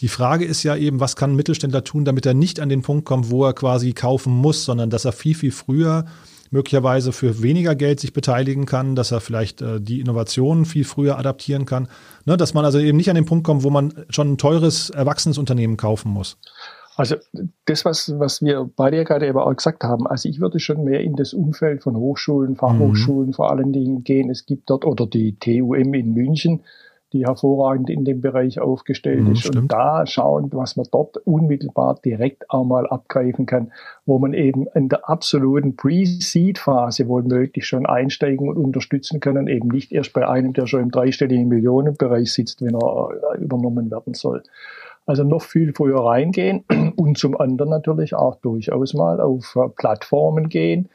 Die 0.00 0.08
Frage 0.08 0.44
ist 0.44 0.62
ja 0.62 0.76
eben, 0.76 1.00
was 1.00 1.16
kann 1.16 1.32
ein 1.32 1.36
Mittelständler 1.36 1.84
tun, 1.84 2.04
damit 2.04 2.26
er 2.26 2.34
nicht 2.34 2.60
an 2.60 2.68
den 2.68 2.82
Punkt 2.82 3.04
kommt, 3.04 3.30
wo 3.30 3.44
er 3.44 3.54
quasi 3.54 3.92
kaufen 3.92 4.32
muss, 4.32 4.64
sondern 4.64 4.88
dass 4.88 5.04
er 5.04 5.12
viel, 5.12 5.34
viel 5.34 5.52
früher 5.52 6.06
möglicherweise 6.52 7.12
für 7.12 7.42
weniger 7.42 7.74
Geld 7.74 7.98
sich 7.98 8.12
beteiligen 8.12 8.66
kann, 8.66 8.94
dass 8.94 9.10
er 9.10 9.20
vielleicht 9.20 9.62
äh, 9.62 9.80
die 9.80 10.00
Innovationen 10.00 10.64
viel 10.66 10.84
früher 10.84 11.18
adaptieren 11.18 11.66
kann. 11.66 11.88
Ne, 12.24 12.36
dass 12.36 12.54
man 12.54 12.64
also 12.64 12.78
eben 12.78 12.98
nicht 12.98 13.08
an 13.08 13.16
den 13.16 13.24
Punkt 13.24 13.44
kommt, 13.44 13.62
wo 13.62 13.70
man 13.70 13.92
schon 14.10 14.32
ein 14.32 14.38
teures, 14.38 14.90
erwachsenes 14.90 15.38
Unternehmen 15.38 15.76
kaufen 15.76 16.10
muss. 16.10 16.36
Also 16.96 17.16
das, 17.64 17.84
was, 17.84 18.18
was 18.18 18.42
wir 18.42 18.68
beide 18.76 18.98
ja 18.98 19.04
gerade 19.04 19.26
eben 19.26 19.38
auch 19.38 19.54
gesagt 19.54 19.82
haben, 19.82 20.06
also 20.06 20.28
ich 20.28 20.40
würde 20.40 20.60
schon 20.60 20.84
mehr 20.84 21.00
in 21.00 21.16
das 21.16 21.32
Umfeld 21.32 21.82
von 21.82 21.96
Hochschulen, 21.96 22.56
Fachhochschulen 22.56 23.28
mhm. 23.28 23.32
vor 23.32 23.50
allen 23.50 23.72
Dingen 23.72 24.04
gehen. 24.04 24.30
Es 24.30 24.44
gibt 24.44 24.68
dort 24.68 24.84
oder 24.84 25.06
die 25.06 25.36
TUM 25.38 25.94
in 25.94 26.12
München, 26.12 26.60
die 27.12 27.26
hervorragend 27.26 27.90
in 27.90 28.04
dem 28.04 28.20
Bereich 28.20 28.60
aufgestellt 28.60 29.24
mhm, 29.24 29.32
ist. 29.32 29.40
Stimmt. 29.40 29.56
Und 29.56 29.72
da 29.72 30.06
schauen, 30.06 30.48
was 30.52 30.76
man 30.76 30.86
dort 30.90 31.16
unmittelbar 31.18 31.98
direkt 32.04 32.48
auch 32.50 32.64
mal 32.64 32.86
abgreifen 32.86 33.46
kann, 33.46 33.72
wo 34.06 34.18
man 34.18 34.34
eben 34.34 34.66
in 34.74 34.88
der 34.88 35.08
absoluten 35.08 35.76
Pre-Seed-Phase 35.76 37.08
wohl 37.08 37.22
möglich 37.22 37.66
schon 37.66 37.86
einsteigen 37.86 38.48
und 38.48 38.56
unterstützen 38.56 39.20
können, 39.20 39.46
eben 39.46 39.68
nicht 39.68 39.92
erst 39.92 40.12
bei 40.12 40.26
einem, 40.26 40.52
der 40.52 40.66
schon 40.66 40.82
im 40.82 40.90
dreistelligen 40.90 41.48
Millionenbereich 41.48 42.32
sitzt, 42.32 42.62
wenn 42.62 42.74
er 42.74 43.08
äh, 43.34 43.38
übernommen 43.42 43.90
werden 43.90 44.14
soll. 44.14 44.42
Also 45.06 45.24
noch 45.24 45.42
viel 45.42 45.72
früher 45.74 46.04
reingehen 46.04 46.64
und 46.96 47.18
zum 47.18 47.38
anderen 47.38 47.70
natürlich 47.70 48.14
auch 48.14 48.36
durchaus 48.36 48.94
mal 48.94 49.20
auf 49.20 49.56
äh, 49.56 49.68
Plattformen 49.68 50.48
gehen, 50.48 50.88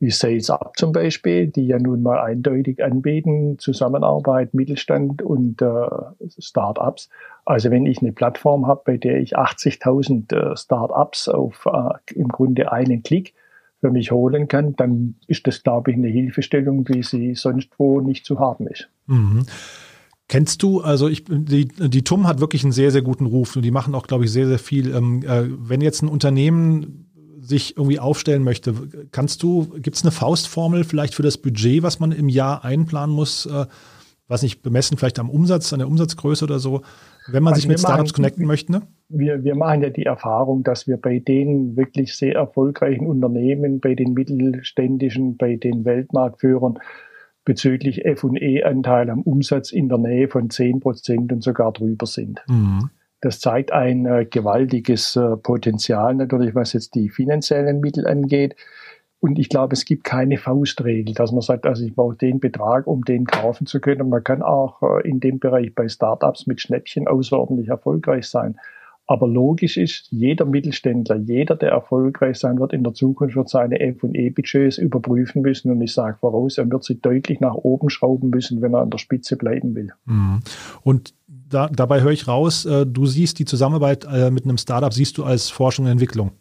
wie 0.00 0.10
Sales 0.10 0.48
Up 0.48 0.74
zum 0.76 0.92
Beispiel, 0.92 1.48
die 1.48 1.66
ja 1.66 1.78
nun 1.78 2.02
mal 2.02 2.20
eindeutig 2.20 2.84
anbieten, 2.84 3.58
Zusammenarbeit, 3.58 4.54
Mittelstand 4.54 5.22
und 5.22 5.60
äh, 5.60 5.88
Startups. 6.38 7.08
Also 7.44 7.70
wenn 7.70 7.84
ich 7.84 8.00
eine 8.00 8.12
Plattform 8.12 8.66
habe, 8.66 8.82
bei 8.84 8.96
der 8.96 9.18
ich 9.18 9.36
80.000 9.36 10.32
äh, 10.34 10.56
Startups 10.56 11.28
auf 11.28 11.66
äh, 11.66 12.14
im 12.14 12.28
Grunde 12.28 12.70
einen 12.70 13.02
Klick 13.02 13.34
für 13.80 13.90
mich 13.90 14.10
holen 14.10 14.48
kann, 14.48 14.76
dann 14.76 15.16
ist 15.26 15.46
das, 15.46 15.62
glaube 15.62 15.90
ich, 15.90 15.96
eine 15.96 16.08
Hilfestellung, 16.08 16.88
wie 16.88 17.02
sie 17.02 17.34
sonst 17.34 17.70
wo 17.78 18.00
nicht 18.00 18.24
zu 18.24 18.38
haben 18.38 18.66
ist. 18.66 18.88
Mhm. 19.06 19.46
Kennst 20.28 20.62
du, 20.62 20.82
also 20.82 21.08
ich, 21.08 21.24
die, 21.26 21.68
die 21.68 22.04
TUM 22.04 22.26
hat 22.26 22.40
wirklich 22.40 22.62
einen 22.62 22.72
sehr, 22.72 22.90
sehr 22.90 23.00
guten 23.00 23.24
Ruf 23.24 23.56
und 23.56 23.62
die 23.62 23.70
machen 23.70 23.94
auch, 23.94 24.06
glaube 24.06 24.24
ich, 24.24 24.30
sehr, 24.30 24.46
sehr 24.46 24.58
viel. 24.58 24.94
Ähm, 24.94 25.22
äh, 25.22 25.44
wenn 25.48 25.80
jetzt 25.80 26.02
ein 26.02 26.08
Unternehmen 26.08 27.06
sich 27.40 27.78
irgendwie 27.78 27.98
aufstellen 27.98 28.44
möchte, 28.44 28.74
kannst 29.10 29.42
du, 29.42 29.68
gibt 29.80 29.96
es 29.96 30.02
eine 30.02 30.10
Faustformel 30.10 30.84
vielleicht 30.84 31.14
für 31.14 31.22
das 31.22 31.38
Budget, 31.38 31.82
was 31.82 31.98
man 31.98 32.12
im 32.12 32.28
Jahr 32.28 32.62
einplanen 32.62 33.14
muss? 33.14 33.46
Äh, 33.46 33.66
was 34.28 34.42
nicht 34.42 34.62
bemessen, 34.62 34.98
vielleicht 34.98 35.18
am 35.18 35.30
Umsatz, 35.30 35.72
an 35.72 35.78
der 35.78 35.88
Umsatzgröße 35.88 36.44
oder 36.44 36.58
so, 36.58 36.82
wenn 37.32 37.42
man 37.42 37.54
also 37.54 37.62
sich 37.62 37.68
mit 37.68 37.80
Startups 37.80 38.10
machen, 38.10 38.16
connecten 38.16 38.46
möchte? 38.46 38.72
Ne? 38.72 38.82
Wir, 39.08 39.42
wir 39.42 39.54
machen 39.54 39.82
ja 39.82 39.88
die 39.88 40.04
Erfahrung, 40.04 40.62
dass 40.62 40.86
wir 40.86 40.98
bei 40.98 41.18
den 41.18 41.76
wirklich 41.76 42.14
sehr 42.14 42.34
erfolgreichen 42.34 43.06
Unternehmen, 43.06 43.80
bei 43.80 43.94
den 43.94 44.12
mittelständischen, 44.12 45.38
bei 45.38 45.56
den 45.56 45.86
Weltmarktführern 45.86 46.78
bezüglich 47.48 48.04
F&E-Anteil 48.04 49.08
am 49.08 49.22
Umsatz 49.22 49.72
in 49.72 49.88
der 49.88 49.96
Nähe 49.96 50.28
von 50.28 50.50
10 50.50 50.80
Prozent 50.80 51.32
und 51.32 51.42
sogar 51.42 51.72
drüber 51.72 52.04
sind. 52.04 52.42
Mhm. 52.46 52.90
Das 53.22 53.40
zeigt 53.40 53.72
ein 53.72 54.04
äh, 54.04 54.26
gewaltiges 54.26 55.16
äh, 55.16 55.34
Potenzial 55.38 56.14
natürlich, 56.14 56.54
was 56.54 56.74
jetzt 56.74 56.94
die 56.94 57.08
finanziellen 57.08 57.80
Mittel 57.80 58.06
angeht. 58.06 58.54
Und 59.18 59.38
ich 59.38 59.48
glaube, 59.48 59.72
es 59.72 59.86
gibt 59.86 60.04
keine 60.04 60.36
Faustregel, 60.36 61.14
dass 61.14 61.32
man 61.32 61.40
sagt, 61.40 61.64
also 61.64 61.82
ich 61.86 61.94
brauche 61.94 62.16
den 62.16 62.38
Betrag, 62.38 62.86
um 62.86 63.02
den 63.02 63.24
kaufen 63.24 63.66
zu 63.66 63.80
können. 63.80 64.10
Man 64.10 64.22
kann 64.22 64.42
auch 64.42 64.82
äh, 64.82 65.08
in 65.08 65.18
dem 65.18 65.38
Bereich 65.38 65.74
bei 65.74 65.88
Startups 65.88 66.46
mit 66.46 66.60
Schnäppchen 66.60 67.08
außerordentlich 67.08 67.68
erfolgreich 67.68 68.28
sein. 68.28 68.56
Aber 69.10 69.26
logisch 69.26 69.78
ist, 69.78 70.06
jeder 70.10 70.44
Mittelständler, 70.44 71.16
jeder, 71.16 71.56
der 71.56 71.70
erfolgreich 71.70 72.36
sein 72.36 72.60
wird 72.60 72.74
in 72.74 72.84
der 72.84 72.92
Zukunft, 72.92 73.36
wird 73.36 73.48
seine 73.48 73.80
F&E-Budgets 73.80 74.76
überprüfen 74.76 75.40
müssen. 75.40 75.70
Und 75.70 75.80
ich 75.80 75.94
sage 75.94 76.18
voraus, 76.18 76.58
er 76.58 76.70
wird 76.70 76.84
sie 76.84 77.00
deutlich 77.00 77.40
nach 77.40 77.54
oben 77.54 77.88
schrauben 77.88 78.28
müssen, 78.28 78.60
wenn 78.60 78.74
er 78.74 78.82
an 78.82 78.90
der 78.90 78.98
Spitze 78.98 79.38
bleiben 79.38 79.74
will. 79.74 79.94
Mhm. 80.04 80.40
Und 80.82 81.14
da, 81.26 81.68
dabei 81.68 82.02
höre 82.02 82.12
ich 82.12 82.28
raus, 82.28 82.66
äh, 82.66 82.84
du 82.84 83.06
siehst 83.06 83.38
die 83.38 83.46
Zusammenarbeit 83.46 84.06
äh, 84.12 84.30
mit 84.30 84.44
einem 84.44 84.58
Startup, 84.58 84.92
siehst 84.92 85.16
du 85.16 85.24
als 85.24 85.48
Forschung 85.48 85.86
und 85.86 85.92
Entwicklung. 85.92 86.32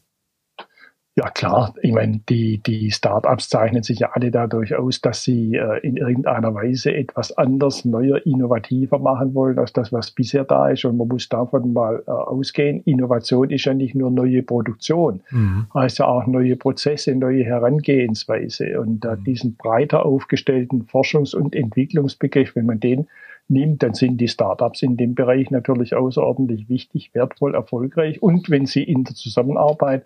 Ja 1.17 1.31
klar, 1.31 1.73
ich 1.81 1.91
meine, 1.93 2.19
die, 2.29 2.59
die 2.59 2.91
Startups 2.91 3.49
zeichnen 3.49 3.81
sich 3.81 3.97
ja 3.97 4.11
alle 4.13 4.29
dadurch 4.29 4.75
aus, 4.75 5.01
dass 5.01 5.23
sie 5.23 5.55
äh, 5.55 5.79
in 5.79 5.97
irgendeiner 5.97 6.53
Weise 6.53 6.93
etwas 6.93 7.35
anders, 7.35 7.85
neuer, 7.85 8.23
innovativer 8.23 8.99
machen 8.99 9.33
wollen 9.33 9.57
als 9.57 9.73
das, 9.73 9.91
was 9.91 10.11
bisher 10.11 10.43
da 10.43 10.69
ist. 10.69 10.85
Und 10.85 10.95
man 10.97 11.07
muss 11.07 11.27
davon 11.27 11.73
mal 11.73 12.03
äh, 12.05 12.11
ausgehen, 12.11 12.83
Innovation 12.85 13.49
ist 13.49 13.65
ja 13.65 13.73
nicht 13.73 13.95
nur 13.95 14.11
neue 14.11 14.43
Produktion, 14.43 15.21
mhm. 15.31 15.65
heißt 15.73 15.97
ja 15.97 16.05
auch 16.05 16.27
neue 16.27 16.55
Prozesse, 16.55 17.15
neue 17.15 17.43
Herangehensweise. 17.43 18.79
Und 18.79 19.03
äh, 19.03 19.17
diesen 19.17 19.55
breiter 19.55 20.05
aufgestellten 20.05 20.83
Forschungs- 20.83 21.35
und 21.35 21.55
Entwicklungsbegriff, 21.55 22.55
wenn 22.55 22.67
man 22.67 22.79
den 22.79 23.07
nimmt, 23.47 23.81
dann 23.81 23.95
sind 23.95 24.21
die 24.21 24.27
Startups 24.27 24.83
in 24.83 24.97
dem 24.97 25.15
Bereich 25.15 25.49
natürlich 25.49 25.95
außerordentlich 25.95 26.69
wichtig, 26.69 27.09
wertvoll, 27.13 27.55
erfolgreich. 27.55 28.21
Und 28.21 28.51
wenn 28.51 28.67
sie 28.67 28.83
in 28.83 29.03
der 29.03 29.15
Zusammenarbeit 29.15 30.03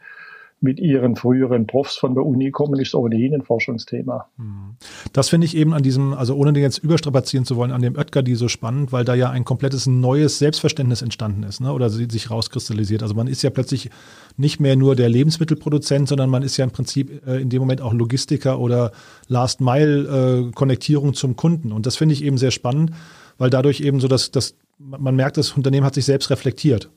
mit 0.61 0.79
ihren 0.79 1.15
früheren 1.15 1.65
Profs 1.65 1.97
von 1.97 2.13
der 2.13 2.23
Uni 2.23 2.51
kommen, 2.51 2.79
ist 2.79 2.93
ohnehin 2.93 3.33
ein 3.33 3.41
Forschungsthema. 3.41 4.27
Mhm. 4.37 4.75
Das 5.11 5.29
finde 5.29 5.45
ich 5.45 5.57
eben 5.57 5.73
an 5.73 5.81
diesem, 5.81 6.13
also 6.13 6.35
ohne 6.35 6.53
den 6.53 6.61
jetzt 6.61 6.77
überstrapazieren 6.77 7.45
zu 7.45 7.55
wollen, 7.55 7.71
an 7.71 7.81
dem 7.81 7.97
Oetker-Die 7.97 8.35
so 8.35 8.47
spannend, 8.47 8.91
weil 8.91 9.03
da 9.03 9.15
ja 9.15 9.31
ein 9.31 9.43
komplettes 9.43 9.87
neues 9.87 10.37
Selbstverständnis 10.37 11.01
entstanden 11.01 11.41
ist, 11.43 11.61
ne? 11.61 11.73
oder 11.73 11.89
sich 11.89 12.29
rauskristallisiert. 12.29 13.01
Also 13.01 13.15
man 13.15 13.25
ist 13.25 13.41
ja 13.41 13.49
plötzlich 13.49 13.89
nicht 14.37 14.59
mehr 14.59 14.75
nur 14.75 14.95
der 14.95 15.09
Lebensmittelproduzent, 15.09 16.07
sondern 16.07 16.29
man 16.29 16.43
ist 16.43 16.57
ja 16.57 16.63
im 16.63 16.71
Prinzip 16.71 17.25
äh, 17.25 17.41
in 17.41 17.49
dem 17.49 17.59
Moment 17.59 17.81
auch 17.81 17.93
Logistiker 17.93 18.59
oder 18.59 18.91
Last-Mile-Konnektivierung 19.27 21.09
äh, 21.09 21.13
zum 21.13 21.35
Kunden. 21.35 21.71
Und 21.71 21.87
das 21.87 21.95
finde 21.95 22.13
ich 22.13 22.23
eben 22.23 22.37
sehr 22.37 22.51
spannend, 22.51 22.91
weil 23.39 23.49
dadurch 23.49 23.81
eben 23.81 23.99
so, 23.99 24.07
dass, 24.07 24.29
dass 24.29 24.55
man 24.77 25.15
merkt, 25.15 25.37
das 25.37 25.51
Unternehmen 25.51 25.85
hat 25.85 25.95
sich 25.95 26.05
selbst 26.05 26.29
reflektiert 26.29 26.91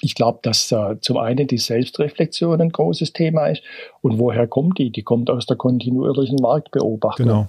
ich 0.00 0.14
glaube, 0.14 0.40
dass 0.42 0.72
äh, 0.72 0.98
zum 1.00 1.18
einen 1.18 1.46
die 1.46 1.58
Selbstreflexion 1.58 2.60
ein 2.60 2.70
großes 2.70 3.12
Thema 3.12 3.48
ist. 3.48 3.62
Und 4.00 4.18
woher 4.18 4.46
kommt 4.46 4.78
die? 4.78 4.90
Die 4.90 5.02
kommt 5.02 5.30
aus 5.30 5.46
der 5.46 5.56
kontinuierlichen 5.56 6.38
Marktbeobachtung. 6.40 7.26
Genau. 7.26 7.48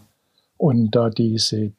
Und 0.57 0.95
äh, 0.95 1.09
diese 1.09 1.71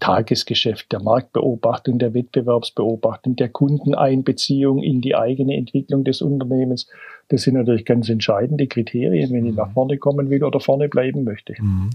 Tagesgeschäft 0.00 0.92
der 0.92 1.02
Marktbeobachtung, 1.02 1.98
der 1.98 2.14
Wettbewerbsbeobachtung, 2.14 3.36
der 3.36 3.48
Kundeneinbeziehung 3.48 4.82
in 4.82 5.00
die 5.00 5.16
eigene 5.16 5.56
Entwicklung 5.56 6.04
des 6.04 6.22
Unternehmens, 6.22 6.88
das 7.28 7.42
sind 7.42 7.54
natürlich 7.54 7.84
ganz 7.84 8.08
entscheidende 8.08 8.66
Kriterien, 8.66 9.32
wenn 9.32 9.46
ich 9.46 9.52
mhm. 9.52 9.56
nach 9.56 9.72
vorne 9.72 9.96
kommen 9.96 10.28
will 10.28 10.44
oder 10.44 10.60
vorne 10.60 10.88
bleiben 10.88 11.24
möchte. 11.24 11.54
Mhm. 11.58 11.90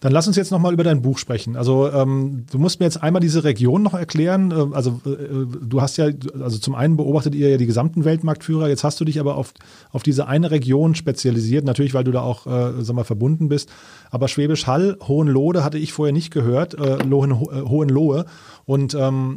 Dann 0.00 0.12
lass 0.12 0.26
uns 0.26 0.36
jetzt 0.36 0.50
nochmal 0.50 0.72
über 0.72 0.82
dein 0.84 1.02
Buch 1.02 1.18
sprechen. 1.18 1.56
Also 1.56 1.90
ähm, 1.92 2.44
du 2.50 2.58
musst 2.58 2.80
mir 2.80 2.86
jetzt 2.86 3.02
einmal 3.02 3.20
diese 3.20 3.44
Region 3.44 3.82
noch 3.82 3.94
erklären. 3.94 4.50
Äh, 4.50 4.74
also 4.74 5.00
äh, 5.06 5.46
du 5.62 5.80
hast 5.80 5.96
ja, 5.96 6.06
also 6.40 6.58
zum 6.58 6.74
einen 6.74 6.96
beobachtet 6.96 7.34
ihr 7.34 7.50
ja 7.50 7.56
die 7.56 7.66
gesamten 7.66 8.04
Weltmarktführer, 8.04 8.68
jetzt 8.68 8.82
hast 8.82 9.00
du 9.00 9.04
dich 9.04 9.20
aber 9.20 9.36
auf, 9.36 9.54
auf 9.92 10.02
diese 10.02 10.26
eine 10.26 10.50
Region 10.50 10.94
spezialisiert, 10.94 11.64
natürlich, 11.64 11.94
weil 11.94 12.04
du 12.04 12.12
da 12.12 12.22
auch, 12.22 12.46
äh, 12.46 12.82
sag 12.82 12.96
mal, 12.96 13.04
verbunden 13.04 13.48
bist. 13.48 13.70
Aber 14.10 14.28
Schwäbisch 14.28 14.66
Hall, 14.66 14.96
Hohenlohde 15.06 15.62
hatte 15.62 15.78
ich 15.78 15.92
vorher 15.92 16.12
nicht 16.12 16.32
gehört, 16.32 16.74
äh, 16.74 16.96
Lohen, 17.04 17.30
äh, 17.30 17.34
Hohenlohe. 17.34 18.24
Und 18.66 18.94
ähm, 18.94 19.36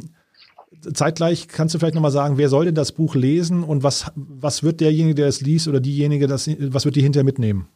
zeitgleich 0.92 1.48
kannst 1.48 1.74
du 1.74 1.78
vielleicht 1.78 1.94
nochmal 1.94 2.10
sagen, 2.10 2.38
wer 2.38 2.48
soll 2.48 2.66
denn 2.66 2.74
das 2.74 2.92
Buch 2.92 3.14
lesen 3.14 3.64
und 3.64 3.82
was, 3.82 4.12
was 4.14 4.62
wird 4.62 4.80
derjenige, 4.80 5.14
der 5.14 5.28
es 5.28 5.40
liest 5.40 5.68
oder 5.68 5.80
diejenige, 5.80 6.26
das, 6.26 6.48
was 6.48 6.84
wird 6.84 6.96
die 6.96 7.02
hinterher 7.02 7.24
mitnehmen? 7.24 7.68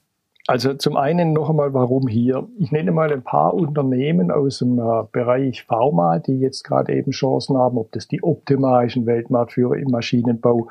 Also 0.49 0.73
zum 0.73 0.97
einen 0.97 1.35
noch 1.35 1.51
einmal, 1.51 1.75
warum 1.75 2.09
hier? 2.09 2.49
Ich 2.59 2.73
nenne 2.73 2.91
mal 2.91 3.13
ein 3.13 3.21
paar 3.21 3.53
Unternehmen 3.53 4.31
aus 4.31 4.61
dem 4.61 4.79
äh, 4.79 5.03
Bereich 5.13 5.65
Pharma, 5.65 6.21
die 6.21 6.41
jetzt 6.41 6.63
gerade 6.63 6.95
eben 6.95 7.11
Chancen 7.11 7.59
haben, 7.59 7.77
ob 7.77 7.93
das 7.93 8.09
die 8.09 8.23
Optima 8.23 8.83
ist, 8.83 8.97
ein 8.97 9.05
Weltmarktführer 9.05 9.77
im 9.77 9.91
Maschinenbau, 9.91 10.69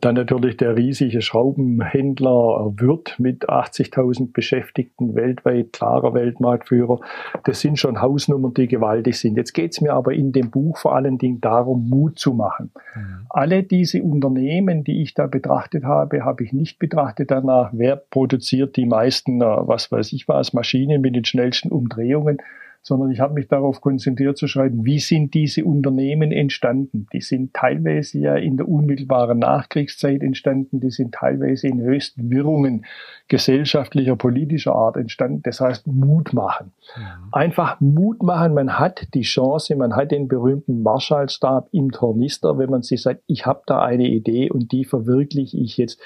dann 0.00 0.16
natürlich 0.16 0.56
der 0.56 0.76
riesige 0.76 1.22
Schraubenhändler 1.22 2.72
äh, 2.76 2.80
Wirt 2.80 3.20
mit 3.20 3.48
80.000 3.48 4.32
Beschäftigten 4.32 5.14
weltweit, 5.14 5.74
klarer 5.74 6.12
Weltmarktführer. 6.12 6.98
Das 7.44 7.60
sind 7.60 7.78
schon 7.78 8.00
Hausnummern, 8.00 8.52
die 8.54 8.66
gewaltig 8.66 9.16
sind. 9.16 9.36
Jetzt 9.36 9.52
geht 9.52 9.74
es 9.74 9.80
mir 9.80 9.92
aber 9.92 10.12
in 10.12 10.32
dem 10.32 10.50
Buch 10.50 10.76
vor 10.76 10.96
allen 10.96 11.18
Dingen 11.18 11.40
darum, 11.40 11.88
Mut 11.88 12.18
zu 12.18 12.34
machen. 12.34 12.72
Mhm. 12.96 13.26
Alle 13.28 13.62
diese 13.62 14.02
Unternehmen, 14.02 14.82
die 14.82 15.02
ich 15.02 15.14
da 15.14 15.28
betrachtet 15.28 15.84
habe, 15.84 16.24
habe 16.24 16.42
ich 16.42 16.52
nicht 16.52 16.80
betrachtet 16.80 17.30
danach, 17.30 17.70
wer 17.72 17.94
produziert 17.94 18.74
die 18.74 18.86
meisten 18.86 19.19
äh, 19.28 19.40
was 19.40 19.90
weiß 19.90 20.12
ich 20.12 20.28
was, 20.28 20.52
Maschinen 20.52 21.00
mit 21.00 21.14
den 21.14 21.24
schnellsten 21.24 21.70
Umdrehungen, 21.70 22.38
sondern 22.82 23.10
ich 23.10 23.20
habe 23.20 23.34
mich 23.34 23.46
darauf 23.46 23.80
konzentriert 23.80 24.38
zu 24.38 24.46
schreiben, 24.46 24.84
wie 24.86 25.00
sind 25.00 25.34
diese 25.34 25.64
Unternehmen 25.64 26.32
entstanden? 26.32 27.06
Die 27.12 27.20
sind 27.20 27.52
teilweise 27.52 28.18
ja 28.18 28.36
in 28.36 28.56
der 28.56 28.68
unmittelbaren 28.68 29.38
Nachkriegszeit 29.38 30.22
entstanden, 30.22 30.80
die 30.80 30.90
sind 30.90 31.14
teilweise 31.14 31.68
in 31.68 31.82
höchsten 31.82 32.30
Wirrungen 32.30 32.86
gesellschaftlicher, 33.28 34.16
politischer 34.16 34.74
Art 34.74 34.96
entstanden. 34.96 35.42
Das 35.42 35.60
heißt, 35.60 35.86
Mut 35.86 36.32
machen. 36.32 36.72
Mhm. 36.96 37.28
Einfach 37.32 37.80
Mut 37.80 38.22
machen. 38.22 38.54
Man 38.54 38.78
hat 38.78 39.08
die 39.14 39.22
Chance, 39.22 39.76
man 39.76 39.94
hat 39.94 40.10
den 40.10 40.26
berühmten 40.26 40.82
Marshallstab 40.82 41.68
im 41.72 41.92
Tornister, 41.92 42.56
wenn 42.56 42.70
man 42.70 42.82
sich 42.82 43.02
sagt, 43.02 43.22
ich 43.26 43.44
habe 43.44 43.62
da 43.66 43.82
eine 43.82 44.08
Idee 44.08 44.50
und 44.50 44.72
die 44.72 44.84
verwirkliche 44.84 45.58
ich 45.58 45.76
jetzt 45.76 46.00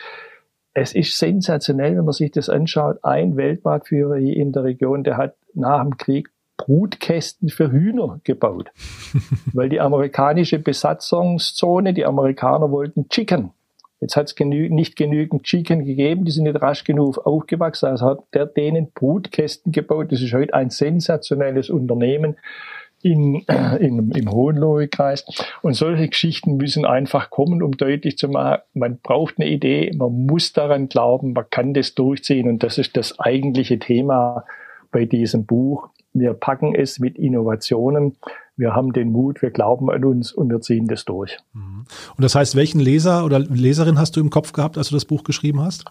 es 0.74 0.92
ist 0.94 1.16
sensationell, 1.16 1.96
wenn 1.96 2.04
man 2.04 2.12
sich 2.12 2.32
das 2.32 2.48
anschaut. 2.48 2.98
Ein 3.02 3.36
Weltmarktführer 3.36 4.16
hier 4.16 4.36
in 4.36 4.52
der 4.52 4.64
Region, 4.64 5.04
der 5.04 5.16
hat 5.16 5.36
nach 5.54 5.82
dem 5.82 5.96
Krieg 5.96 6.28
Brutkästen 6.56 7.48
für 7.48 7.70
Hühner 7.70 8.20
gebaut. 8.24 8.70
Weil 9.52 9.68
die 9.68 9.80
amerikanische 9.80 10.58
Besatzungszone, 10.58 11.94
die 11.94 12.04
Amerikaner 12.04 12.70
wollten 12.70 13.08
Chicken. 13.08 13.50
Jetzt 14.00 14.16
hat 14.16 14.26
es 14.26 14.34
genü 14.34 14.68
nicht 14.68 14.96
genügend 14.96 15.44
Chicken 15.44 15.84
gegeben, 15.84 16.24
die 16.24 16.32
sind 16.32 16.44
nicht 16.44 16.60
rasch 16.60 16.84
genug 16.84 17.24
aufgewachsen. 17.24 17.86
Also 17.86 18.06
hat 18.06 18.24
der 18.34 18.46
denen 18.46 18.90
Brutkästen 18.92 19.72
gebaut. 19.72 20.10
Das 20.10 20.20
ist 20.20 20.32
heute 20.32 20.54
ein 20.54 20.70
sensationelles 20.70 21.70
Unternehmen 21.70 22.36
in, 23.04 23.46
äh, 23.48 23.76
in, 23.76 24.10
im 24.10 24.30
Hohenlohe-Kreis. 24.30 25.26
Und 25.60 25.74
solche 25.74 26.08
Geschichten 26.08 26.56
müssen 26.56 26.86
einfach 26.86 27.28
kommen, 27.28 27.62
um 27.62 27.72
deutlich 27.72 28.16
zu 28.16 28.28
machen, 28.28 28.62
man 28.72 28.98
braucht 29.02 29.38
eine 29.38 29.48
Idee, 29.48 29.92
man 29.94 30.24
muss 30.24 30.54
daran 30.54 30.88
glauben, 30.88 31.34
man 31.34 31.44
kann 31.50 31.74
das 31.74 31.94
durchziehen. 31.94 32.48
Und 32.48 32.62
das 32.62 32.78
ist 32.78 32.96
das 32.96 33.18
eigentliche 33.20 33.78
Thema 33.78 34.44
bei 34.90 35.04
diesem 35.04 35.44
Buch. 35.44 35.90
Wir 36.14 36.32
packen 36.32 36.74
es 36.74 36.98
mit 36.98 37.18
Innovationen. 37.18 38.16
Wir 38.56 38.74
haben 38.74 38.94
den 38.94 39.12
Mut, 39.12 39.42
wir 39.42 39.50
glauben 39.50 39.90
an 39.90 40.04
uns 40.04 40.32
und 40.32 40.48
wir 40.48 40.62
ziehen 40.62 40.86
das 40.86 41.04
durch. 41.04 41.36
Mhm. 41.52 41.84
Und 42.16 42.22
das 42.22 42.34
heißt, 42.34 42.56
welchen 42.56 42.80
Leser 42.80 43.26
oder 43.26 43.38
Leserin 43.38 43.98
hast 43.98 44.16
du 44.16 44.20
im 44.20 44.30
Kopf 44.30 44.52
gehabt, 44.52 44.78
als 44.78 44.88
du 44.88 44.94
das 44.94 45.04
Buch 45.04 45.24
geschrieben 45.24 45.60
hast? 45.60 45.84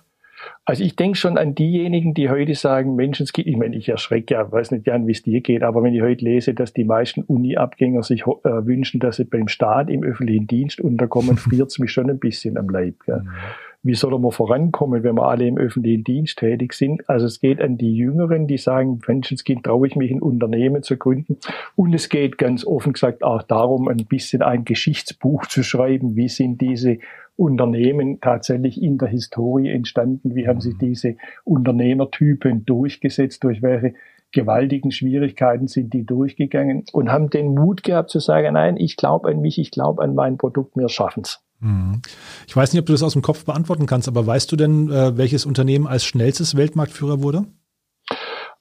Also 0.66 0.84
ich 0.84 0.96
denke 0.96 1.18
schon 1.18 1.38
an 1.38 1.56
diejenigen, 1.56 2.14
die 2.14 2.30
heute 2.30 2.56
sagen, 2.56 2.98
es 3.00 3.34
gibt, 3.34 3.48
ich 3.48 3.58
meine, 3.58 3.76
ich 3.76 3.90
erschrecke 3.90 4.36
ja, 4.36 4.52
weiß 4.52 4.72
nicht 4.72 4.86
gern, 4.86 5.08
wie 5.08 5.12
es 5.12 5.22
dir 5.22 5.42
geht, 5.42 5.62
aber 5.62 5.84
wenn 5.84 5.94
ich 5.94 6.02
heute 6.02 6.24
lese, 6.24 6.54
dass 6.54 6.74
die 6.74 6.86
meisten 6.86 7.22
Uni-Abgänger 7.24 8.04
sich 8.04 8.22
äh, 8.22 8.66
wünschen, 8.66 9.00
dass 9.00 9.18
sie 9.18 9.26
beim 9.26 9.48
Staat 9.48 9.90
im 9.90 10.04
öffentlichen 10.04 10.48
Dienst 10.48 10.80
unterkommen, 10.80 11.38
friert 11.38 11.70
es 11.70 11.80
mich 11.80 11.92
schon 11.92 12.10
ein 12.10 12.20
bisschen 12.20 12.58
am 12.58 12.70
Leib. 12.70 12.96
Gell? 13.06 13.24
Wie 13.86 13.96
soll 13.96 14.18
man 14.18 14.32
vorankommen, 14.32 15.04
wenn 15.04 15.16
wir 15.16 15.28
alle 15.28 15.46
im 15.46 15.58
öffentlichen 15.58 16.06
Dienst 16.06 16.40
tätig 16.40 16.72
sind? 16.72 17.10
Also 17.10 17.26
es 17.26 17.42
geht 17.42 17.62
an 17.62 17.78
die 17.78 17.94
Jüngeren, 17.94 18.48
die 18.48 18.58
sagen, 18.58 19.02
Menschenskind, 19.06 19.66
traue 19.66 19.88
ich 19.88 19.98
mich 19.98 20.10
ein 20.10 20.22
Unternehmen 20.22 20.84
zu 20.84 20.96
gründen. 20.96 21.36
Und 21.76 21.94
es 21.94 22.08
geht 22.08 22.38
ganz 22.38 22.66
offen 22.66 22.94
gesagt 22.94 23.24
auch 23.24 23.44
darum, 23.44 23.90
ein 23.90 24.06
bisschen 24.06 24.42
ein 24.42 24.64
Geschichtsbuch 24.64 25.48
zu 25.48 25.64
schreiben. 25.64 26.16
Wie 26.16 26.30
sind 26.30 26.62
diese 26.62 27.00
Unternehmen 27.36 28.20
tatsächlich 28.22 28.82
in 28.82 28.98
der 28.98 29.10
Historie 29.10 29.70
entstanden? 29.70 30.36
Wie 30.36 30.48
haben 30.48 30.62
sich 30.62 30.76
mhm. 30.76 30.80
diese 30.80 31.16
Unternehmertypen 31.44 32.66
durchgesetzt? 32.66 33.44
Durch 33.44 33.62
welche 33.62 33.94
gewaltigen 34.32 34.92
Schwierigkeiten 34.92 35.68
sind 35.68 35.94
die 35.94 36.06
durchgegangen? 36.06 36.84
Und 36.92 37.12
haben 37.12 37.30
den 37.30 37.54
Mut 37.54 37.84
gehabt 37.84 38.10
zu 38.10 38.20
sagen, 38.20 38.54
nein, 38.54 38.78
ich 38.78 38.98
glaube 38.98 39.30
an 39.30 39.42
mich, 39.42 39.58
ich 39.58 39.72
glaube 39.72 40.04
an 40.04 40.16
mein 40.16 40.38
Produkt, 40.38 40.76
wir 40.76 40.90
schaffen's. 40.90 41.42
Mhm. 41.60 42.02
Ich 42.48 42.56
weiß 42.56 42.74
nicht, 42.74 42.82
ob 42.82 42.86
du 42.86 42.94
das 42.94 43.04
aus 43.04 43.14
dem 43.14 43.22
Kopf 43.22 43.46
beantworten 43.46 43.86
kannst, 43.86 44.08
aber 44.08 44.26
weißt 44.28 44.52
du 44.52 44.56
denn, 44.56 44.92
äh, 44.92 45.18
welches 45.18 45.46
Unternehmen 45.46 45.88
als 45.88 46.04
schnellstes 46.04 46.56
Weltmarktführer 46.56 47.22
wurde? 47.24 47.46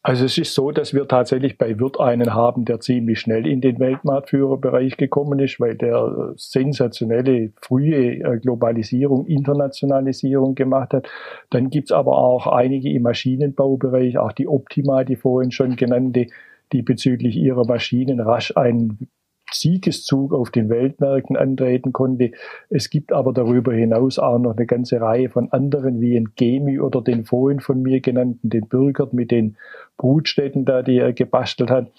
Also 0.04 0.24
es 0.24 0.36
ist 0.36 0.54
so, 0.54 0.72
dass 0.72 0.94
wir 0.94 1.06
tatsächlich 1.06 1.58
bei 1.58 1.78
Wirt 1.78 2.00
einen 2.00 2.34
haben, 2.34 2.64
der 2.64 2.80
ziemlich 2.80 3.20
schnell 3.20 3.46
in 3.46 3.60
den 3.60 3.78
Weltmarktführerbereich 3.78 4.96
gekommen 4.96 5.38
ist, 5.38 5.60
weil 5.60 5.76
der 5.76 6.34
sensationelle 6.36 7.52
frühe 7.60 8.14
äh, 8.16 8.38
Globalisierung, 8.40 9.26
Internationalisierung 9.26 10.56
gemacht 10.56 10.92
hat. 10.92 11.08
Dann 11.50 11.70
gibt's 11.70 11.92
aber 11.92 12.18
auch 12.18 12.48
einige 12.48 12.90
im 12.90 13.02
Maschinenbaubereich, 13.02 14.18
auch 14.18 14.32
die 14.32 14.48
Optima, 14.48 15.04
die 15.04 15.14
vorhin 15.14 15.52
schon 15.52 15.76
genannte, 15.76 16.26
die 16.72 16.82
bezüglich 16.82 17.36
ihrer 17.36 17.64
Maschinen 17.64 18.18
rasch 18.18 18.56
einen 18.56 19.08
Siegeszug 19.54 20.32
auf 20.32 20.50
den 20.50 20.68
Weltmärkten 20.68 21.36
antreten 21.36 21.92
konnte. 21.92 22.32
Es 22.68 22.90
gibt 22.90 23.12
aber 23.12 23.32
darüber 23.32 23.72
hinaus 23.72 24.18
auch 24.18 24.38
noch 24.38 24.56
eine 24.56 24.66
ganze 24.66 25.00
Reihe 25.00 25.28
von 25.28 25.52
anderen, 25.52 26.00
wie 26.00 26.16
ein 26.16 26.30
Gemi 26.36 26.80
oder 26.80 27.02
den 27.02 27.24
vorhin 27.24 27.60
von 27.60 27.82
mir 27.82 28.00
genannten, 28.00 28.50
den 28.50 28.68
Bürgert 28.68 29.12
mit 29.12 29.30
den 29.30 29.56
Brutstätten 29.96 30.64
da, 30.64 30.82
die 30.82 30.98
er 30.98 31.12
gebastelt 31.12 31.70
hat. 31.70 31.90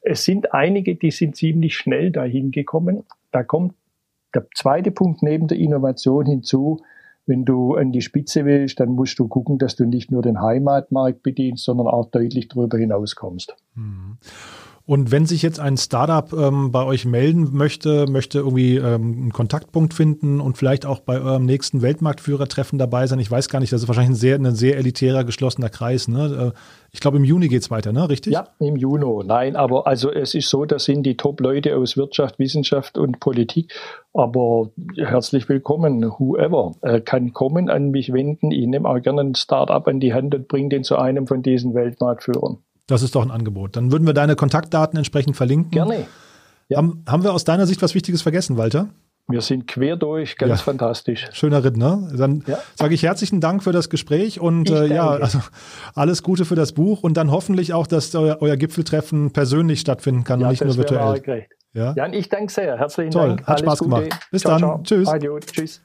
Es 0.00 0.24
sind 0.24 0.52
einige, 0.52 0.96
die 0.96 1.10
sind 1.10 1.36
ziemlich 1.36 1.76
schnell 1.76 2.10
dahin 2.10 2.50
gekommen. 2.50 3.04
Da 3.30 3.44
kommt 3.44 3.74
der 4.34 4.46
zweite 4.54 4.90
Punkt 4.90 5.22
neben 5.22 5.46
der 5.46 5.58
Innovation 5.58 6.26
hinzu. 6.26 6.80
wenn 7.24 7.44
du 7.44 7.76
an 7.76 7.92
die 7.92 8.00
Spitze 8.00 8.44
willst, 8.44 8.80
dann 8.80 8.90
musst 8.90 9.16
du 9.18 9.28
gucken, 9.28 9.56
dass 9.58 9.76
du 9.76 9.84
nicht 9.84 10.10
nur 10.10 10.22
den 10.22 10.40
Heimatmarkt 10.40 11.22
bedienst, 11.22 11.64
sondern 11.64 11.86
auch 11.86 12.10
deutlich 12.10 12.48
darüber 12.48 12.76
hinaus 12.78 13.14
kommst. 13.14 13.54
Mhm. 13.76 14.18
Und 14.84 15.12
wenn 15.12 15.26
sich 15.26 15.42
jetzt 15.42 15.60
ein 15.60 15.76
Startup 15.76 16.32
ähm, 16.32 16.72
bei 16.72 16.84
euch 16.84 17.04
melden 17.04 17.50
möchte, 17.52 18.06
möchte 18.06 18.38
irgendwie 18.38 18.76
ähm, 18.76 19.16
einen 19.22 19.32
Kontaktpunkt 19.32 19.94
finden 19.94 20.40
und 20.40 20.58
vielleicht 20.58 20.86
auch 20.86 20.98
bei 20.98 21.20
eurem 21.20 21.44
nächsten 21.44 21.82
Weltmarktführertreffen 21.82 22.80
dabei 22.80 23.06
sein, 23.06 23.20
ich 23.20 23.30
weiß 23.30 23.48
gar 23.48 23.60
nicht, 23.60 23.72
das 23.72 23.82
ist 23.82 23.88
wahrscheinlich 23.88 24.10
ein 24.10 24.16
sehr, 24.16 24.36
ein 24.36 24.54
sehr 24.56 24.76
elitärer, 24.76 25.22
geschlossener 25.22 25.68
Kreis. 25.68 26.08
Ne? 26.08 26.52
Äh, 26.52 26.58
ich 26.90 26.98
glaube, 27.00 27.18
im 27.18 27.24
Juni 27.24 27.46
geht 27.46 27.62
es 27.62 27.70
weiter, 27.70 27.92
ne? 27.92 28.08
Richtig? 28.08 28.32
Ja, 28.32 28.48
im 28.58 28.76
Juni. 28.76 29.24
Nein, 29.24 29.54
aber 29.56 29.86
also 29.86 30.10
es 30.10 30.34
ist 30.34 30.48
so, 30.48 30.64
das 30.64 30.84
sind 30.84 31.04
die 31.04 31.16
Top-Leute 31.16 31.76
aus 31.76 31.96
Wirtschaft, 31.96 32.38
Wissenschaft 32.38 32.98
und 32.98 33.20
Politik. 33.20 33.72
Aber 34.12 34.70
herzlich 34.96 35.48
willkommen, 35.48 36.04
whoever 36.18 36.72
äh, 36.82 37.00
kann 37.00 37.32
kommen, 37.32 37.70
an 37.70 37.92
mich 37.92 38.12
wenden. 38.12 38.50
Ich 38.50 38.66
nehme 38.66 38.88
auch 38.88 39.00
gerne 39.00 39.22
ein 39.22 39.34
Startup 39.36 39.86
an 39.86 40.00
die 40.00 40.12
Hand 40.12 40.34
und 40.34 40.48
bringe 40.48 40.70
den 40.70 40.84
zu 40.84 40.96
einem 40.96 41.26
von 41.26 41.42
diesen 41.42 41.72
Weltmarktführern. 41.74 42.58
Das 42.86 43.02
ist 43.02 43.14
doch 43.14 43.22
ein 43.22 43.30
Angebot. 43.30 43.76
Dann 43.76 43.92
würden 43.92 44.06
wir 44.06 44.14
deine 44.14 44.36
Kontaktdaten 44.36 44.96
entsprechend 44.96 45.36
verlinken. 45.36 45.70
Gerne. 45.70 46.06
Ja. 46.68 46.78
Haben, 46.78 47.04
haben 47.06 47.22
wir 47.22 47.32
aus 47.32 47.44
deiner 47.44 47.66
Sicht 47.66 47.82
was 47.82 47.94
Wichtiges 47.94 48.22
vergessen, 48.22 48.56
Walter? 48.56 48.88
Wir 49.28 49.40
sind 49.40 49.68
quer 49.68 49.96
durch, 49.96 50.36
ganz 50.36 50.50
ja. 50.50 50.56
fantastisch. 50.56 51.28
Schöner 51.32 51.62
Ritt, 51.62 51.76
ne? 51.76 52.10
Dann 52.16 52.42
ja. 52.46 52.58
sage 52.74 52.94
ich 52.94 53.04
herzlichen 53.04 53.40
Dank 53.40 53.62
für 53.62 53.72
das 53.72 53.88
Gespräch 53.88 54.40
und 54.40 54.68
äh, 54.68 54.86
ja, 54.86 55.08
also 55.08 55.38
alles 55.94 56.22
Gute 56.22 56.44
für 56.44 56.56
das 56.56 56.72
Buch 56.72 57.02
und 57.02 57.16
dann 57.16 57.30
hoffentlich 57.30 57.72
auch, 57.72 57.86
dass 57.86 58.14
euer, 58.14 58.38
euer 58.40 58.56
Gipfeltreffen 58.56 59.32
persönlich 59.32 59.80
stattfinden 59.80 60.24
kann 60.24 60.40
ja, 60.40 60.48
und 60.48 60.52
nicht 60.52 60.64
nur 60.64 60.76
virtuell. 60.76 61.46
Ja? 61.72 61.94
ja, 61.96 62.04
und 62.04 62.14
ich 62.14 62.28
danke 62.28 62.52
sehr. 62.52 62.78
Herzlichen 62.78 63.12
Toll, 63.12 63.28
Dank. 63.28 63.40
Hat 63.42 63.48
alles 63.48 63.60
Spaß 63.60 63.78
Gute. 63.78 63.90
gemacht. 63.90 64.28
Bis 64.30 64.42
ciao, 64.42 64.52
dann. 64.52 64.60
Ciao. 64.60 64.80
Tschüss. 64.82 65.08
Adieu. 65.08 65.38
Tschüss. 65.38 65.82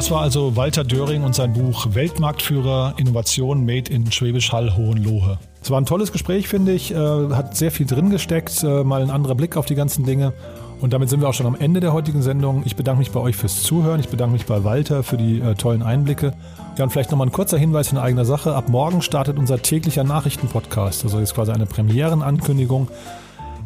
Das 0.00 0.10
war 0.10 0.22
also 0.22 0.56
Walter 0.56 0.82
Döring 0.82 1.24
und 1.24 1.34
sein 1.34 1.52
Buch 1.52 1.88
Weltmarktführer 1.92 2.94
Innovation 2.96 3.66
Made 3.66 3.92
in 3.92 4.10
Schwäbisch 4.10 4.50
Hall 4.50 4.74
Hohenlohe. 4.74 5.38
Es 5.62 5.70
war 5.70 5.78
ein 5.78 5.84
tolles 5.84 6.10
Gespräch, 6.10 6.48
finde 6.48 6.72
ich, 6.72 6.90
äh, 6.90 6.96
hat 6.96 7.54
sehr 7.54 7.70
viel 7.70 7.84
drin 7.84 8.08
gesteckt, 8.08 8.64
äh, 8.64 8.82
mal 8.82 9.02
ein 9.02 9.10
anderer 9.10 9.34
Blick 9.34 9.58
auf 9.58 9.66
die 9.66 9.74
ganzen 9.74 10.06
Dinge. 10.06 10.32
Und 10.80 10.94
damit 10.94 11.10
sind 11.10 11.20
wir 11.20 11.28
auch 11.28 11.34
schon 11.34 11.44
am 11.44 11.54
Ende 11.54 11.80
der 11.80 11.92
heutigen 11.92 12.22
Sendung. 12.22 12.62
Ich 12.64 12.76
bedanke 12.76 13.00
mich 13.00 13.10
bei 13.10 13.20
euch 13.20 13.36
fürs 13.36 13.62
Zuhören. 13.62 14.00
Ich 14.00 14.08
bedanke 14.08 14.32
mich 14.32 14.46
bei 14.46 14.64
Walter 14.64 15.02
für 15.02 15.18
die 15.18 15.38
äh, 15.38 15.54
tollen 15.54 15.82
Einblicke. 15.82 16.32
Ja, 16.78 16.84
und 16.84 16.90
vielleicht 16.90 17.10
nochmal 17.10 17.26
ein 17.26 17.32
kurzer 17.32 17.58
Hinweis 17.58 17.92
in 17.92 17.98
eigener 17.98 18.24
Sache. 18.24 18.54
Ab 18.54 18.70
morgen 18.70 19.02
startet 19.02 19.38
unser 19.38 19.60
täglicher 19.60 20.02
Nachrichtenpodcast. 20.02 21.04
Also 21.04 21.18
jetzt 21.18 21.34
quasi 21.34 21.52
eine 21.52 21.66
Premierenankündigung. 21.66 22.88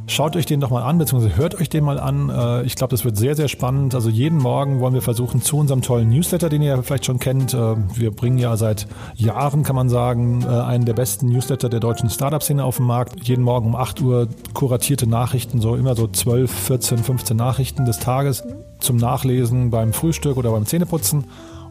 Schaut 0.07 0.37
euch 0.37 0.45
den 0.45 0.61
doch 0.61 0.69
mal 0.69 0.83
an, 0.83 0.99
beziehungsweise 0.99 1.37
hört 1.37 1.55
euch 1.55 1.71
den 1.71 1.83
mal 1.83 1.99
an. 1.99 2.29
Äh, 2.29 2.65
ich 2.65 2.75
glaube, 2.77 2.91
das 2.91 3.05
wird 3.07 3.17
sehr, 3.17 3.35
sehr 3.35 3.49
spannend. 3.49 3.95
Also 3.95 4.11
jeden 4.11 4.39
Morgen 4.39 4.81
wollen 4.81 4.93
wir 4.93 5.01
versuchen, 5.01 5.41
zu 5.41 5.57
unserem 5.57 5.81
tollen 5.81 6.11
Newsletter, 6.11 6.51
den 6.51 6.61
ihr 6.61 6.83
vielleicht 6.83 7.07
schon 7.07 7.19
kennt. 7.19 7.55
Äh, 7.55 7.77
wir 7.95 8.11
bringen 8.11 8.37
ja 8.37 8.57
seit 8.59 8.87
Jahren, 9.15 9.63
kann 9.63 9.77
man 9.77 9.89
sagen, 9.89 10.43
äh, 10.43 10.49
einen 10.49 10.85
der 10.85 10.93
besten 10.93 11.29
Newsletter 11.29 11.71
der 11.71 11.81
deutschen 11.81 12.11
Startup-Szene 12.11 12.63
auf 12.63 12.77
den 12.77 12.87
Markt. 12.87 13.27
Jeden 13.27 13.43
Morgen 13.43 13.67
um 13.67 13.77
8 13.77 14.03
Uhr 14.03 14.29
kuratierte 14.53 15.07
Nachrichten, 15.07 15.61
so 15.61 15.75
immer 15.75 15.97
so 15.97 16.07
12, 16.07 16.51
14, 16.51 16.99
15 16.99 17.37
Nachrichten 17.37 17.87
des 17.87 17.99
Tages 17.99 18.45
zum 18.81 18.99
Nachlesen 18.99 19.71
beim 19.71 19.95
Frühstück 19.95 20.37
oder 20.37 20.51
beim 20.51 20.67
Zähneputzen. 20.67 21.25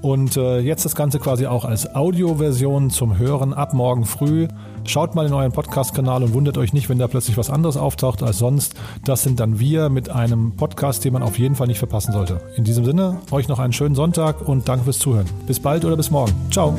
Und 0.04 0.36
äh, 0.36 0.60
jetzt 0.60 0.84
das 0.84 0.96
Ganze 0.96 1.18
quasi 1.18 1.48
auch 1.48 1.64
als 1.64 1.96
Audioversion 1.96 2.90
zum 2.90 3.18
Hören 3.18 3.54
ab 3.54 3.74
morgen 3.74 4.04
früh. 4.04 4.50
Schaut 4.84 5.16
mal 5.16 5.26
in 5.26 5.32
euren 5.32 5.54
Podcast-Kanal 5.54 6.24
und 6.24 6.34
wundert 6.34 6.58
euch 6.58 6.74
nicht, 6.74 6.90
wenn 6.90 7.00
da 7.00 7.08
plötzlich 7.08 7.38
was 7.38 7.50
anderes 7.50 7.78
auftaucht 7.78 8.22
als 8.22 8.38
sonst. 8.38 8.76
Das 9.06 9.24
sind 9.24 9.40
dann 9.40 9.62
wir 9.62 9.88
mit 9.88 10.10
einem 10.10 10.58
Podcast, 10.58 11.06
den 11.06 11.14
man 11.14 11.24
auf 11.24 11.40
jeden 11.40 11.56
Fall 11.56 11.68
nicht 11.68 11.80
verpassen 11.80 12.12
sollte. 12.12 12.42
In 12.58 12.66
diesem 12.66 12.84
Sinne, 12.84 13.22
euch 13.32 13.48
noch 13.48 13.60
einen 13.60 13.72
schönen 13.72 13.96
Sonntag 13.96 14.46
und 14.46 14.68
danke 14.68 14.84
fürs 14.84 15.00
Zuhören. 15.00 15.26
Bis 15.48 15.62
bald 15.62 15.86
oder 15.86 15.96
bis 15.96 16.12
morgen. 16.12 16.34
Ciao. 16.52 16.78